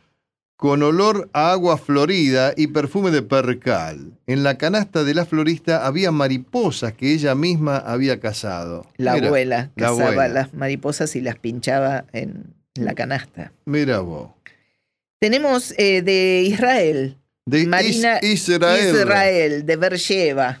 con 0.60 0.82
olor 0.82 1.30
a 1.32 1.52
agua 1.52 1.78
florida 1.78 2.52
y 2.54 2.66
perfume 2.66 3.10
de 3.10 3.22
percal. 3.22 4.12
En 4.26 4.42
la 4.42 4.58
canasta 4.58 5.04
de 5.04 5.14
la 5.14 5.24
florista 5.24 5.86
había 5.86 6.10
mariposas 6.12 6.92
que 6.92 7.14
ella 7.14 7.34
misma 7.34 7.78
había 7.78 8.20
cazado. 8.20 8.84
La 8.98 9.14
Mira, 9.14 9.28
abuela 9.28 9.70
la 9.74 9.86
cazaba 9.86 10.10
abuela. 10.10 10.28
las 10.28 10.52
mariposas 10.52 11.16
y 11.16 11.22
las 11.22 11.36
pinchaba 11.38 12.04
en 12.12 12.52
la 12.74 12.92
canasta. 12.94 13.52
Mira 13.64 14.00
vos. 14.00 14.32
Tenemos 15.18 15.72
eh, 15.78 16.02
de 16.02 16.42
Israel, 16.46 17.16
De 17.46 17.66
Marina 17.66 18.18
Is- 18.20 18.48
Israel. 18.50 18.94
Israel, 18.94 19.64
de 19.64 19.76
Bersheva. 19.76 20.60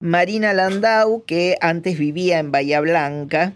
Marina 0.00 0.52
Landau, 0.54 1.24
que 1.24 1.56
antes 1.60 1.96
vivía 1.98 2.40
en 2.40 2.50
Bahía 2.50 2.80
Blanca, 2.80 3.52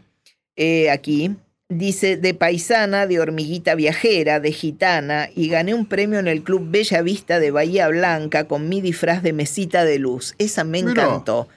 eh, 0.54 0.88
aquí, 0.90 1.34
dice, 1.68 2.16
de 2.16 2.34
paisana, 2.34 3.06
de 3.06 3.20
hormiguita 3.20 3.74
viajera, 3.74 4.40
de 4.40 4.52
gitana, 4.52 5.28
y 5.34 5.48
gané 5.48 5.74
un 5.74 5.86
premio 5.86 6.18
en 6.18 6.28
el 6.28 6.42
Club 6.42 6.70
Bella 6.70 7.02
Vista 7.02 7.40
de 7.40 7.50
Bahía 7.50 7.88
Blanca 7.88 8.44
con 8.44 8.68
mi 8.68 8.80
disfraz 8.80 9.22
de 9.22 9.32
mesita 9.32 9.84
de 9.84 9.98
luz. 9.98 10.34
Esa 10.38 10.64
me 10.64 10.82
Mirá, 10.82 11.04
encantó. 11.04 11.48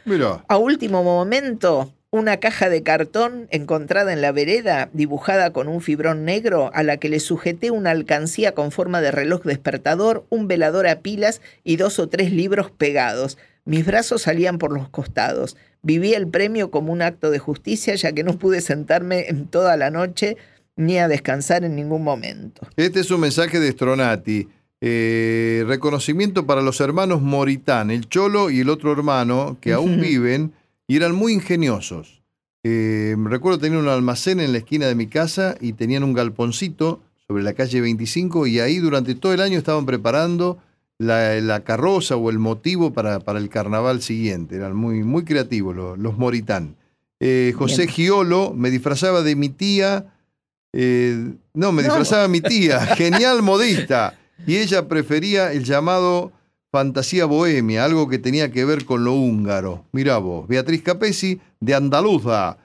A 0.47 0.57
último 0.57 1.03
momento, 1.03 1.93
una 2.09 2.37
caja 2.37 2.69
de 2.69 2.83
cartón 2.83 3.47
encontrada 3.51 4.13
en 4.13 4.21
la 4.21 4.31
vereda, 4.31 4.89
dibujada 4.93 5.51
con 5.51 5.67
un 5.67 5.81
fibrón 5.81 6.23
negro, 6.23 6.71
a 6.73 6.83
la 6.83 6.97
que 6.97 7.09
le 7.09 7.19
sujeté 7.19 7.69
una 7.71 7.91
alcancía 7.91 8.53
con 8.53 8.71
forma 8.71 9.01
de 9.01 9.11
reloj 9.11 9.43
despertador, 9.43 10.25
un 10.29 10.47
velador 10.47 10.87
a 10.87 11.01
pilas 11.01 11.41
y 11.63 11.75
dos 11.75 11.99
o 11.99 12.07
tres 12.07 12.31
libros 12.31 12.71
pegados. 12.71 13.37
Mis 13.67 13.85
brazos 13.85 14.21
salían 14.21 14.59
por 14.59 14.71
los 14.71 14.87
costados. 14.87 15.57
Viví 15.81 16.13
el 16.13 16.29
premio 16.29 16.71
como 16.71 16.93
un 16.93 17.01
acto 17.01 17.29
de 17.29 17.37
justicia, 17.37 17.95
ya 17.95 18.13
que 18.13 18.23
no 18.23 18.39
pude 18.39 18.61
sentarme 18.61 19.27
en 19.27 19.45
toda 19.45 19.75
la 19.75 19.91
noche 19.91 20.37
ni 20.77 20.97
a 20.99 21.09
descansar 21.09 21.65
en 21.65 21.75
ningún 21.75 22.01
momento. 22.01 22.65
Este 22.77 23.01
es 23.01 23.11
un 23.11 23.19
mensaje 23.19 23.59
de 23.59 23.69
Stronati. 23.73 24.47
Eh, 24.79 25.65
reconocimiento 25.67 26.45
para 26.45 26.61
los 26.61 26.79
hermanos 26.79 27.21
Moritán, 27.21 27.91
el 27.91 28.07
Cholo 28.07 28.49
y 28.49 28.61
el 28.61 28.69
otro 28.69 28.93
hermano, 28.93 29.57
que 29.59 29.73
aún 29.73 29.99
viven 29.99 30.53
y 30.87 30.95
eran 30.95 31.13
muy 31.13 31.33
ingeniosos. 31.33 32.21
Eh, 32.63 33.17
recuerdo 33.25 33.59
tener 33.59 33.79
un 33.79 33.89
almacén 33.89 34.39
en 34.39 34.53
la 34.53 34.59
esquina 34.59 34.87
de 34.87 34.95
mi 34.95 35.07
casa 35.07 35.57
y 35.59 35.73
tenían 35.73 36.03
un 36.03 36.13
galponcito 36.13 37.01
sobre 37.27 37.43
la 37.43 37.51
calle 37.51 37.81
25 37.81 38.47
y 38.47 38.61
ahí 38.61 38.77
durante 38.77 39.13
todo 39.13 39.33
el 39.33 39.41
año 39.41 39.57
estaban 39.57 39.85
preparando 39.85 40.57
la, 40.99 41.39
la 41.41 41.63
carroza 41.63 42.15
o 42.15 42.29
el 42.29 42.39
motivo 42.39 42.93
para, 42.93 43.19
para 43.19 43.39
el 43.39 43.49
carnaval 43.49 44.01
siguiente. 44.01 44.55
Eran 44.55 44.75
muy, 44.75 45.03
muy 45.03 45.23
creativos 45.25 45.75
los, 45.75 45.97
los 45.97 46.17
Moritán. 46.17 46.75
Eh, 47.19 47.53
José 47.57 47.83
Bien. 47.83 47.89
Giolo 47.89 48.53
me 48.55 48.69
disfrazaba 48.69 49.21
de 49.21 49.35
mi 49.35 49.49
tía. 49.49 50.05
eh, 50.73 51.33
no, 51.53 51.71
me 51.71 51.81
No. 51.83 51.89
disfrazaba 51.89 52.23
de 52.23 52.27
mi 52.29 52.41
tía, 52.41 52.79
genial 52.95 53.41
modista. 53.41 54.17
Y 54.45 54.57
ella 54.57 54.87
prefería 54.87 55.51
el 55.51 55.63
llamado 55.63 56.31
fantasía 56.71 57.25
bohemia, 57.25 57.85
algo 57.85 58.07
que 58.07 58.19
tenía 58.19 58.51
que 58.51 58.65
ver 58.65 58.85
con 58.85 59.03
lo 59.03 59.13
húngaro. 59.13 59.85
Mirá 59.91 60.17
vos, 60.19 60.47
Beatriz 60.47 60.83
Capesi, 60.83 61.39
de 61.59 61.73
Andaluza. 61.73 62.57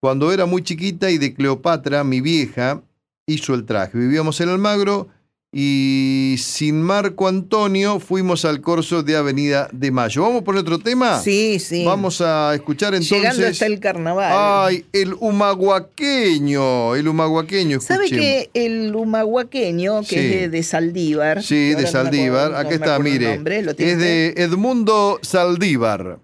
Cuando 0.00 0.32
era 0.32 0.46
muy 0.46 0.62
chiquita 0.62 1.10
y 1.10 1.18
de 1.18 1.32
Cleopatra, 1.34 2.02
mi 2.02 2.20
vieja, 2.20 2.82
hizo 3.26 3.54
el 3.54 3.64
traje. 3.64 3.96
Vivíamos 3.98 4.40
en 4.40 4.48
Almagro 4.48 5.08
y 5.54 6.36
sin 6.38 6.80
Marco 6.80 7.28
Antonio 7.28 8.00
fuimos 8.00 8.46
al 8.46 8.62
corso 8.62 9.02
de 9.02 9.16
Avenida 9.16 9.68
de 9.70 9.90
Mayo. 9.90 10.22
¿Vamos 10.22 10.42
por 10.44 10.56
otro 10.56 10.78
tema? 10.78 11.18
Sí, 11.20 11.58
sí. 11.58 11.84
Vamos 11.84 12.22
a 12.22 12.54
escuchar 12.54 12.94
entonces. 12.94 13.18
Llegando 13.18 13.46
hasta 13.46 13.66
el 13.66 13.78
carnaval. 13.78 14.32
Ay, 14.34 14.86
el 14.94 15.12
humahuaqueño, 15.20 16.94
el 16.94 17.06
humahuaqueño, 17.08 17.80
¿Sabe 17.80 18.04
escuchemos. 18.06 18.24
que 18.24 18.50
el 18.54 18.94
humahuaqueño, 18.96 20.00
que 20.00 20.06
Sí. 20.08 20.16
es 20.16 20.30
de, 20.40 20.48
de 20.48 20.62
Saldívar? 20.62 21.42
Sí, 21.42 21.54
de 21.68 21.74
ahora 21.74 21.82
no 21.82 21.88
Saldívar. 21.90 22.40
acuerdo- 22.46 22.56
Acá 22.58 22.68
no 22.68 22.74
está, 22.74 22.98
mire. 22.98 23.34
nombre, 23.34 23.62
¿lo 23.62 23.74
tiene 23.74 23.92
es 23.92 23.98
de 23.98 24.34
Edmundo 24.38 25.18
Saldívar, 25.22 26.18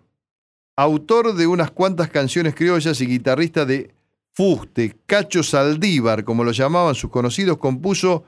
autor 0.77 1.35
de 1.35 1.47
unas 1.47 1.71
cuantas 1.71 2.09
canciones 2.09 2.55
criollas 2.55 2.99
y 3.03 3.07
guitarrista 3.07 3.65
de 3.67 3.91
Fuste, 4.33 4.95
Cacho 5.05 5.43
Saldívar, 5.43 6.25
como 6.25 6.45
lo 6.45 6.53
llamaban 6.53 6.95
sus 6.95 7.11
conocidos, 7.11 7.59
compuso 7.59 8.25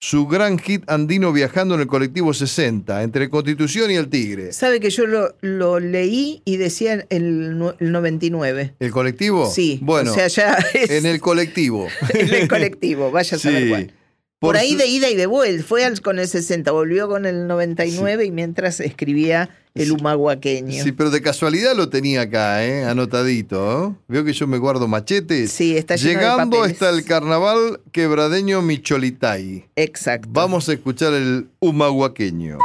su 0.00 0.28
gran 0.28 0.58
hit 0.58 0.84
andino 0.88 1.32
viajando 1.32 1.74
en 1.74 1.80
el 1.80 1.86
colectivo 1.88 2.32
60, 2.32 3.02
entre 3.02 3.28
Constitución 3.28 3.90
y 3.90 3.94
el 3.94 4.08
Tigre. 4.08 4.52
¿Sabe 4.52 4.78
que 4.78 4.90
yo 4.90 5.06
lo, 5.06 5.34
lo 5.40 5.80
leí 5.80 6.40
y 6.44 6.56
decía 6.56 6.94
el, 6.94 7.06
el 7.10 7.90
99? 7.90 8.74
¿El 8.78 8.90
colectivo? 8.92 9.50
Sí, 9.50 9.80
Bueno, 9.82 10.12
o 10.12 10.14
sea, 10.14 10.28
ya 10.28 10.54
es 10.74 10.90
en 10.90 11.06
el 11.06 11.20
colectivo. 11.20 11.88
en 12.14 12.32
el 12.32 12.46
colectivo, 12.48 13.10
vaya 13.10 13.36
a 13.36 13.40
saber 13.40 13.62
Sí. 13.64 13.68
cuál. 13.70 13.92
Por, 14.40 14.56
ahí 14.56 14.76
de 14.76 14.86
ida 14.86 15.10
y 15.10 15.16
de 15.16 15.26
vuelta, 15.26 15.64
fue 15.66 15.84
al- 15.84 16.00
con 16.00 16.18
el 16.20 16.28
60, 16.28 16.70
volvió 16.70 17.08
con 17.08 17.26
el 17.26 17.48
99 17.48 18.24
y 18.24 18.30
mientras 18.30 18.78
escribía 18.78 19.50
el 19.74 19.90
humahuaqueño. 19.90 20.82
Sí, 20.84 20.92
pero 20.92 21.10
de 21.10 21.20
casualidad 21.22 21.74
lo 21.74 21.88
tenía 21.88 22.22
acá, 22.22 22.64
¿eh? 22.64 22.84
anotadito. 22.84 23.88
¿eh? 23.90 23.94
Veo 24.06 24.24
que 24.24 24.32
yo 24.32 24.46
me 24.46 24.58
guardo 24.58 24.86
machetes. 24.86 25.50
Sí, 25.50 25.76
está 25.76 25.96
lleno 25.96 26.20
Llegando 26.20 26.62
hasta 26.62 26.88
el 26.90 27.04
carnaval 27.04 27.80
quebradeño 27.90 28.62
Micholitay. 28.62 29.66
Exacto. 29.74 30.28
Vamos 30.30 30.68
a 30.68 30.72
escuchar 30.74 31.14
el 31.14 31.48
humahuaqueño. 31.60 32.58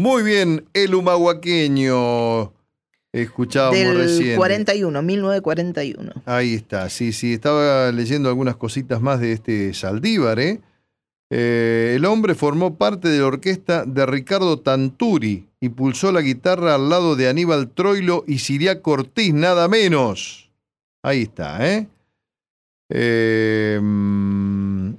Muy 0.00 0.22
bien, 0.22 0.64
el 0.72 0.94
humahuaqueño. 0.94 2.54
Escuchábamos 3.12 3.78
Del 3.78 3.98
recién. 3.98 4.38
41, 4.38 5.02
1941. 5.02 6.12
Ahí 6.24 6.54
está, 6.54 6.88
sí, 6.88 7.12
sí. 7.12 7.34
Estaba 7.34 7.92
leyendo 7.92 8.30
algunas 8.30 8.56
cositas 8.56 9.02
más 9.02 9.20
de 9.20 9.32
este 9.32 9.74
Saldívar, 9.74 10.40
¿eh? 10.40 10.62
Eh, 11.28 11.92
el 11.96 12.06
hombre 12.06 12.34
formó 12.34 12.76
parte 12.76 13.08
de 13.08 13.18
la 13.18 13.26
orquesta 13.26 13.84
de 13.84 14.06
Ricardo 14.06 14.60
Tanturi 14.60 15.50
y 15.60 15.68
pulsó 15.68 16.12
la 16.12 16.22
guitarra 16.22 16.76
al 16.76 16.88
lado 16.88 17.14
de 17.14 17.28
Aníbal 17.28 17.68
Troilo 17.68 18.24
y 18.26 18.38
Siria 18.38 18.80
Cortés, 18.80 19.34
nada 19.34 19.68
menos. 19.68 20.50
Ahí 21.02 21.24
está, 21.24 21.74
¿eh? 21.74 21.88
Eh, 22.88 23.78
mm, 23.82 24.94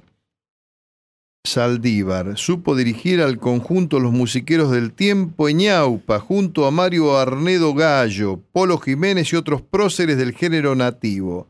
Saldívar 1.44 2.38
supo 2.38 2.76
dirigir 2.76 3.20
al 3.20 3.38
conjunto 3.38 3.98
Los 3.98 4.12
Musiqueros 4.12 4.70
del 4.70 4.92
Tiempo 4.92 5.48
en 5.48 5.58
Ñaupa, 5.58 6.20
junto 6.20 6.66
a 6.66 6.70
Mario 6.70 7.18
Arnedo 7.18 7.74
Gallo, 7.74 8.40
Polo 8.52 8.78
Jiménez 8.78 9.32
y 9.32 9.36
otros 9.36 9.60
próceres 9.60 10.16
del 10.18 10.32
género 10.34 10.76
nativo. 10.76 11.48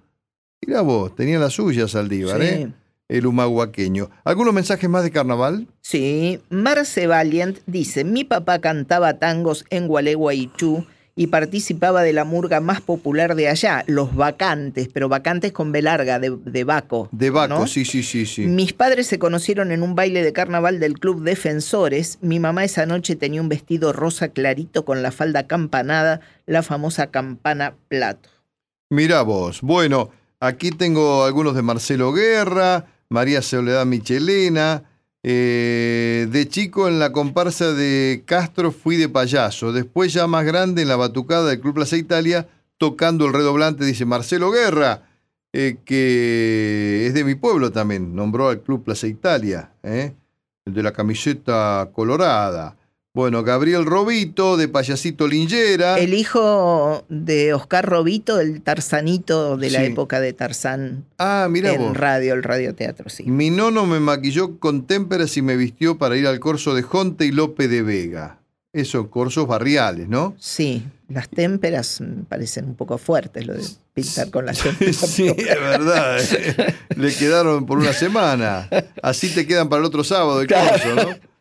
Mira 0.66 0.80
vos, 0.80 1.14
tenía 1.14 1.38
la 1.38 1.50
suya 1.50 1.88
Saldívar, 1.88 2.40
Sí. 2.40 2.46
¿eh? 2.48 2.72
El 3.08 3.26
humahuaqueño. 3.26 4.08
¿Algunos 4.24 4.54
mensajes 4.54 4.88
más 4.88 5.02
de 5.02 5.10
carnaval? 5.10 5.66
Sí, 5.82 6.40
Marce 6.48 7.06
Valiant 7.06 7.58
dice, 7.66 8.04
mi 8.04 8.24
papá 8.24 8.60
cantaba 8.60 9.18
tangos 9.18 9.66
en 9.68 9.86
Gualeguaychú 9.88 10.86
y 11.14 11.26
participaba 11.26 12.02
de 12.02 12.12
la 12.12 12.24
murga 12.24 12.60
más 12.60 12.80
popular 12.80 13.34
de 13.34 13.48
allá, 13.48 13.84
los 13.86 14.14
vacantes, 14.14 14.88
pero 14.92 15.08
vacantes 15.08 15.52
con 15.52 15.70
B 15.70 15.82
larga, 15.82 16.18
de, 16.18 16.36
de 16.44 16.64
Baco. 16.64 17.08
De 17.12 17.30
Baco, 17.30 17.60
¿no? 17.60 17.66
sí, 17.66 17.84
sí, 17.84 18.02
sí, 18.02 18.24
sí. 18.24 18.46
Mis 18.46 18.72
padres 18.72 19.06
se 19.06 19.18
conocieron 19.18 19.72
en 19.72 19.82
un 19.82 19.94
baile 19.94 20.22
de 20.22 20.32
carnaval 20.32 20.80
del 20.80 20.98
Club 20.98 21.22
Defensores. 21.22 22.18
Mi 22.22 22.40
mamá 22.40 22.64
esa 22.64 22.86
noche 22.86 23.14
tenía 23.16 23.42
un 23.42 23.48
vestido 23.48 23.92
rosa 23.92 24.28
clarito 24.28 24.84
con 24.84 25.02
la 25.02 25.12
falda 25.12 25.46
campanada, 25.46 26.20
la 26.46 26.62
famosa 26.62 27.08
campana 27.08 27.74
plato. 27.88 28.30
Mirá 28.88 29.22
vos. 29.22 29.60
Bueno, 29.60 30.10
aquí 30.40 30.70
tengo 30.70 31.24
algunos 31.24 31.54
de 31.54 31.62
Marcelo 31.62 32.12
Guerra, 32.12 32.86
María 33.08 33.42
Soledad 33.42 33.84
Michelena. 33.84 34.84
Eh, 35.24 36.26
de 36.30 36.48
chico 36.48 36.88
en 36.88 36.98
la 36.98 37.12
comparsa 37.12 37.72
de 37.72 38.24
Castro 38.26 38.72
fui 38.72 38.96
de 38.96 39.08
payaso. 39.08 39.72
Después 39.72 40.12
ya 40.12 40.26
más 40.26 40.44
grande 40.44 40.82
en 40.82 40.88
la 40.88 40.96
batucada 40.96 41.48
del 41.48 41.60
Club 41.60 41.74
Plaza 41.74 41.96
Italia, 41.96 42.48
tocando 42.76 43.26
el 43.26 43.32
redoblante, 43.32 43.84
dice 43.84 44.04
Marcelo 44.04 44.50
Guerra, 44.50 45.02
eh, 45.52 45.76
que 45.84 47.06
es 47.06 47.14
de 47.14 47.24
mi 47.24 47.36
pueblo 47.36 47.70
también. 47.70 48.14
Nombró 48.14 48.48
al 48.48 48.62
Club 48.62 48.84
Plaza 48.84 49.06
Italia, 49.06 49.72
¿eh? 49.82 50.12
el 50.64 50.74
de 50.74 50.82
la 50.82 50.92
camiseta 50.92 51.90
colorada. 51.92 52.76
Bueno, 53.14 53.42
Gabriel 53.42 53.84
Robito, 53.84 54.56
de 54.56 54.68
Payasito 54.68 55.28
Lingera. 55.28 55.98
El 55.98 56.14
hijo 56.14 57.04
de 57.10 57.52
Oscar 57.52 57.84
Robito, 57.86 58.40
el 58.40 58.62
tarzanito 58.62 59.58
de 59.58 59.68
la 59.70 59.80
Sí. 59.80 59.84
época 59.86 60.18
de 60.18 60.32
Tarzán 60.32 61.04
Ah, 61.18 61.46
mira 61.50 61.72
en 61.74 61.80
vos. 61.82 61.94
radio, 61.96 62.32
el 62.32 62.42
radioteatro, 62.42 63.10
sí. 63.10 63.24
Mi 63.24 63.50
nono 63.50 63.84
me 63.84 64.00
maquilló 64.00 64.58
con 64.58 64.86
témperas 64.86 65.36
y 65.36 65.42
me 65.42 65.56
vistió 65.58 65.98
para 65.98 66.16
ir 66.16 66.26
al 66.26 66.40
corso 66.40 66.74
de 66.74 66.80
Jonte 66.82 67.26
y 67.26 67.32
Lope 67.32 67.68
de 67.68 67.82
Vega. 67.82 68.38
Esos 68.72 69.08
corsos 69.08 69.46
barriales, 69.46 70.08
¿no? 70.08 70.34
Sí, 70.38 70.82
las 71.10 71.28
témperas 71.28 72.00
me 72.00 72.22
parecen 72.24 72.64
un 72.64 72.74
poco 72.76 72.96
fuertes, 72.96 73.46
lo 73.46 73.52
de 73.52 73.62
pintar 73.92 74.30
con 74.30 74.46
las 74.46 74.58
témperas. 74.62 74.96
Sí, 74.96 75.26
es 75.28 75.60
verdad. 75.60 76.16
eh. 76.18 76.74
Le 76.96 77.14
quedaron 77.14 77.66
por 77.66 77.76
una 77.76 77.92
semana. 77.92 78.70
Así 79.02 79.28
te 79.28 79.46
quedan 79.46 79.68
para 79.68 79.80
el 79.80 79.84
otro 79.86 80.02
sábado 80.02 80.40
el 80.40 80.48
corso, 80.48 80.94
¿no? 80.96 81.31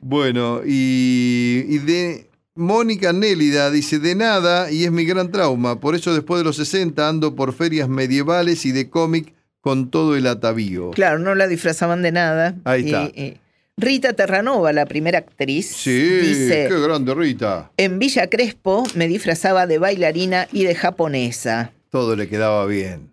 Bueno, 0.00 0.60
y, 0.66 1.64
y 1.68 1.78
de 1.78 2.30
Mónica 2.54 3.12
Nélida 3.12 3.70
dice, 3.70 3.98
de 3.98 4.14
nada, 4.14 4.70
y 4.70 4.84
es 4.84 4.92
mi 4.92 5.04
gran 5.04 5.30
trauma. 5.30 5.78
Por 5.80 5.94
eso 5.94 6.14
después 6.14 6.40
de 6.40 6.44
los 6.44 6.56
60 6.56 7.08
ando 7.08 7.34
por 7.34 7.52
ferias 7.52 7.88
medievales 7.88 8.64
y 8.66 8.72
de 8.72 8.88
cómic 8.88 9.34
con 9.60 9.90
todo 9.90 10.16
el 10.16 10.26
atavío. 10.26 10.90
Claro, 10.92 11.18
no 11.18 11.34
la 11.34 11.48
disfrazaban 11.48 12.02
de 12.02 12.12
nada. 12.12 12.54
Ahí 12.64 12.82
Y- 12.82 12.86
está. 12.86 13.04
y 13.14 13.36
Rita 13.78 14.14
Terranova, 14.14 14.72
la 14.72 14.86
primera 14.86 15.18
actriz, 15.18 15.66
Sí, 15.70 15.90
dice, 16.00 16.66
qué 16.70 16.80
grande 16.80 17.14
Rita. 17.14 17.70
en 17.76 17.98
Villa 17.98 18.26
Crespo 18.30 18.84
me 18.94 19.06
disfrazaba 19.06 19.66
de 19.66 19.76
bailarina 19.76 20.48
y 20.50 20.64
de 20.64 20.74
japonesa. 20.74 21.72
Todo 21.90 22.16
le 22.16 22.26
quedaba 22.28 22.64
bien. 22.64 23.10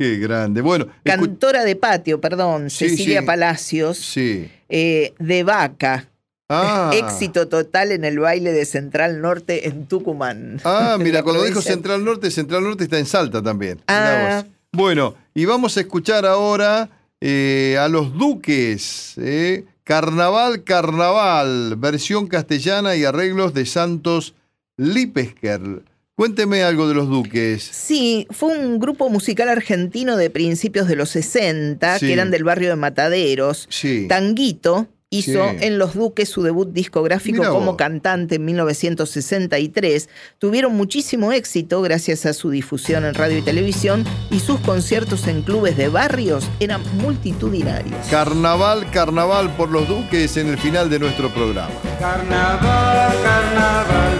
Qué 0.00 0.16
grande. 0.16 0.62
Bueno, 0.62 0.86
Cantora 1.04 1.62
de 1.62 1.76
patio, 1.76 2.22
perdón, 2.22 2.70
Sí, 2.70 2.88
Cecilia 2.88 3.20
sí. 3.20 3.26
Palacios, 3.26 3.98
sí. 3.98 4.50
eh, 4.70 5.12
de 5.18 5.42
vaca. 5.44 6.08
Ah, 6.48 6.90
Éxito 6.94 7.48
total 7.48 7.92
en 7.92 8.06
el 8.06 8.18
baile 8.18 8.50
de 8.52 8.64
Central 8.64 9.20
Norte 9.20 9.68
en 9.68 9.84
Tucumán. 9.84 10.58
Ah, 10.64 10.96
mira, 11.00 11.22
cuando 11.22 11.44
dijo. 11.44 11.60
Central 11.60 12.02
Norte, 12.02 12.30
Central 12.30 12.64
Norte 12.64 12.84
está 12.84 12.98
en 12.98 13.04
Salta 13.04 13.42
también. 13.42 13.78
Ah. 13.88 14.42
Bueno, 14.72 15.16
y 15.34 15.44
vamos 15.44 15.76
a 15.76 15.80
escuchar 15.80 16.24
ahora 16.24 16.88
eh, 17.20 17.76
a 17.78 17.86
los 17.88 18.16
Duques. 18.16 19.16
eh. 19.18 19.66
Carnaval, 19.84 20.64
Carnaval, 20.64 21.74
versión 21.76 22.26
castellana 22.26 22.96
y 22.96 23.04
arreglos 23.04 23.52
de 23.52 23.66
Santos 23.66 24.32
Lipesker. 24.78 25.82
Cuénteme 26.24 26.62
algo 26.64 26.86
de 26.86 26.92
los 26.92 27.08
Duques. 27.08 27.62
Sí, 27.72 28.26
fue 28.30 28.50
un 28.58 28.78
grupo 28.78 29.08
musical 29.08 29.48
argentino 29.48 30.18
de 30.18 30.28
principios 30.28 30.86
de 30.86 30.94
los 30.94 31.08
60, 31.08 31.98
Sí. 31.98 32.08
que 32.08 32.12
eran 32.12 32.30
del 32.30 32.44
barrio 32.44 32.68
de 32.68 32.76
Mataderos. 32.76 33.66
Sí. 33.70 34.04
Tanguito 34.06 34.86
hizo 35.08 35.32
Sí. 35.48 35.56
en 35.62 35.78
Los 35.78 35.94
Duques 35.94 36.28
su 36.28 36.42
debut 36.42 36.74
discográfico 36.74 37.38
Mirá 37.38 37.48
como 37.48 37.68
vos. 37.68 37.76
cantante 37.76 38.34
en 38.34 38.44
1963. 38.44 40.10
Tuvieron 40.38 40.74
muchísimo 40.76 41.32
éxito 41.32 41.80
gracias 41.80 42.26
a 42.26 42.34
su 42.34 42.50
difusión 42.50 43.06
en 43.06 43.14
radio 43.14 43.38
y 43.38 43.42
televisión 43.42 44.04
y 44.30 44.40
sus 44.40 44.60
conciertos 44.60 45.26
en 45.26 45.40
clubes 45.40 45.78
de 45.78 45.88
barrios 45.88 46.44
eran 46.60 46.82
multitudinarios. 46.98 48.06
Carnaval, 48.10 48.90
Carnaval 48.90 49.56
por 49.56 49.70
los 49.70 49.88
Duques 49.88 50.36
en 50.36 50.48
el 50.48 50.58
final 50.58 50.90
de 50.90 50.98
nuestro 50.98 51.30
programa. 51.30 51.70
Carnaval, 51.98 52.60
carnaval, 52.60 53.22
carnaval, 53.24 54.18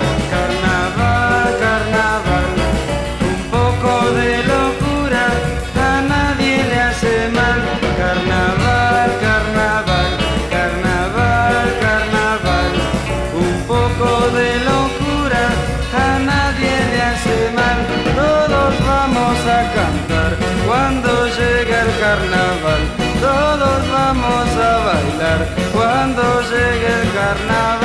cuando 26.00 26.22
llegue 26.48 27.02
el 27.02 27.12
carnaval. 27.12 27.79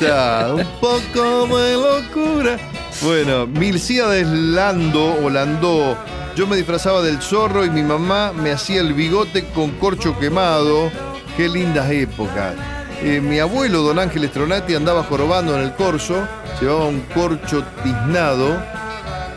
Un 0.00 0.64
poco 0.80 1.58
de 1.58 1.74
locura. 1.74 2.58
Bueno, 3.02 3.46
Milcíades 3.46 4.26
Lando 4.26 5.16
o 5.22 5.30
Landó. 5.30 5.96
Yo 6.34 6.46
me 6.46 6.56
disfrazaba 6.56 7.00
del 7.00 7.22
zorro 7.22 7.64
y 7.64 7.70
mi 7.70 7.82
mamá 7.82 8.32
me 8.32 8.52
hacía 8.52 8.82
el 8.82 8.92
bigote 8.92 9.46
con 9.54 9.70
corcho 9.72 10.18
quemado. 10.18 10.90
Qué 11.36 11.48
lindas 11.48 11.90
épocas. 11.90 12.54
Eh, 13.02 13.20
mi 13.20 13.38
abuelo, 13.38 13.82
don 13.82 13.98
Ángel 13.98 14.24
Estronati, 14.24 14.74
andaba 14.74 15.02
jorobando 15.02 15.56
en 15.56 15.62
el 15.62 15.74
corso, 15.74 16.26
llevaba 16.60 16.86
un 16.86 17.00
corcho 17.14 17.64
tiznado 17.82 18.62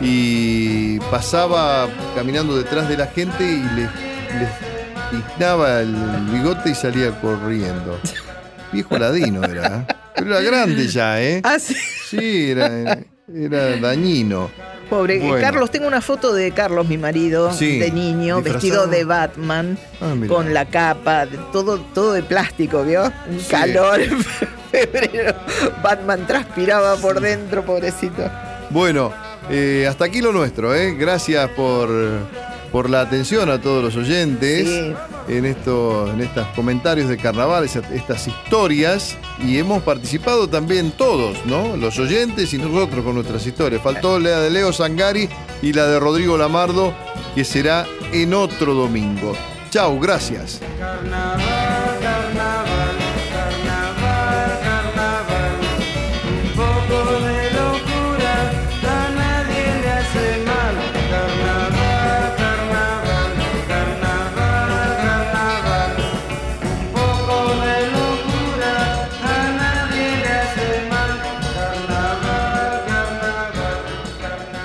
y 0.00 0.98
pasaba 1.10 1.88
caminando 2.14 2.56
detrás 2.56 2.88
de 2.88 2.96
la 2.96 3.06
gente 3.06 3.44
y 3.44 3.62
les, 3.62 3.90
les 4.38 4.50
tiznaba 5.10 5.80
el 5.80 5.94
bigote 6.32 6.70
y 6.70 6.74
salía 6.74 7.18
corriendo. 7.20 7.98
Viejo 8.72 8.98
ladino 8.98 9.42
era, 9.44 9.84
¿eh? 9.88 9.99
Pero 10.14 10.38
era 10.38 10.40
grande 10.40 10.86
ya, 10.88 11.20
¿eh? 11.22 11.40
Ah, 11.44 11.58
sí. 11.58 11.74
Sí, 12.08 12.50
era, 12.50 12.98
era 13.34 13.76
dañino. 13.78 14.50
Pobre 14.88 15.20
Bueno. 15.20 15.36
Carlos, 15.40 15.70
tengo 15.70 15.86
una 15.86 16.00
foto 16.00 16.34
de 16.34 16.50
Carlos, 16.50 16.88
mi 16.88 16.98
marido, 16.98 17.52
Sí, 17.52 17.78
de 17.78 17.92
niño, 17.92 18.38
disfrazado. 18.38 18.54
vestido 18.54 18.86
de 18.88 19.04
Batman, 19.04 19.78
Ah, 20.00 20.14
con 20.26 20.52
la 20.52 20.64
capa, 20.66 21.26
todo, 21.52 21.78
todo 21.94 22.12
de 22.12 22.24
plástico, 22.24 22.82
¿vio? 22.82 23.04
Un 23.30 23.38
Sí. 23.38 23.46
calor 23.50 24.00
en 24.00 24.18
febrero. 24.72 25.34
Batman 25.82 26.26
transpiraba 26.26 26.96
por 26.96 27.20
dentro, 27.20 27.64
pobrecito. 27.64 28.28
Bueno, 28.70 29.12
eh, 29.48 29.86
hasta 29.88 30.06
aquí 30.06 30.20
lo 30.20 30.32
nuestro, 30.32 30.74
¿eh? 30.74 30.96
Gracias 30.98 31.48
por, 31.50 31.88
por 32.72 32.90
la 32.90 33.02
atención 33.02 33.48
a 33.48 33.60
todos 33.60 33.84
los 33.84 33.96
oyentes 33.96 34.66
Sí. 34.68 34.94
En, 35.30 35.46
estos, 35.46 36.10
en 36.10 36.20
estos 36.20 36.46
comentarios 36.48 37.08
de 37.08 37.16
carnaval, 37.16 37.64
estas 37.64 38.26
historias. 38.26 39.16
Y 39.44 39.58
hemos 39.58 39.82
participado 39.82 40.48
también 40.48 40.90
todos, 40.92 41.44
¿no? 41.46 41.76
Los 41.76 41.98
oyentes 41.98 42.52
y 42.52 42.58
nosotros 42.58 43.04
con 43.04 43.14
nuestras 43.14 43.46
historias. 43.46 43.80
Faltó 43.82 44.18
la 44.18 44.40
de 44.40 44.50
Leo 44.50 44.72
Sangari 44.72 45.28
y 45.62 45.72
la 45.72 45.86
de 45.86 46.00
Rodrigo 46.00 46.36
Lamardo, 46.36 46.92
que 47.34 47.44
será 47.44 47.86
en 48.12 48.34
otro 48.34 48.74
domingo. 48.74 49.34
Chau, 49.70 50.00
gracias. 50.00 50.60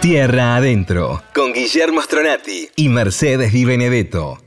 Tierra 0.06 0.56
Adentro, 0.56 1.24
con 1.34 1.52
Guillermo 1.52 2.00
Stronati. 2.00 2.70
Y 2.76 2.89
Mercedes 2.89 3.52
Di 3.52 3.65
Benedetto, 3.65 4.38